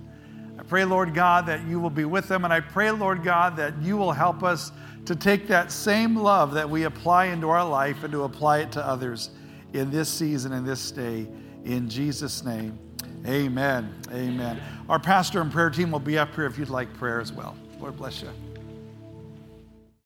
I 0.59 0.63
pray, 0.63 0.85
Lord 0.85 1.15
God, 1.15 1.47
that 1.47 1.65
you 1.69 1.79
will 1.79 1.91
be 1.91 2.05
with 2.07 2.27
them. 2.27 2.45
And 2.45 2.53
I 2.53 2.61
pray, 2.61 2.91
Lord 2.91 3.23
God, 3.23 3.57
that 3.59 3.81
you 3.83 3.97
will 3.97 4.13
help 4.13 4.43
us 4.43 4.73
to 5.09 5.17
take 5.17 5.47
that 5.47 5.73
same 5.73 6.15
love 6.15 6.53
that 6.53 6.69
we 6.69 6.83
apply 6.83 7.25
into 7.25 7.49
our 7.49 7.67
life 7.67 8.05
and 8.05 8.13
to 8.13 8.25
apply 8.25 8.59
it 8.59 8.71
to 8.71 8.87
others 8.87 9.31
in 9.73 9.91
this 9.91 10.07
season 10.07 10.53
and 10.53 10.69
this 10.69 10.91
day. 10.91 11.27
In 11.65 11.89
Jesus' 11.89 12.45
name, 12.45 12.79
amen. 13.27 13.91
Amen. 14.13 14.61
Our 14.87 14.99
pastor 14.99 15.41
and 15.41 15.51
prayer 15.51 15.71
team 15.71 15.91
will 15.91 15.99
be 15.99 16.19
up 16.19 16.35
here 16.35 16.45
if 16.45 16.59
you'd 16.59 16.69
like 16.69 16.93
prayer 16.93 17.23
as 17.23 17.33
well. 17.33 17.57
Lord 17.81 17.97
bless 17.97 18.21
you. 18.21 18.29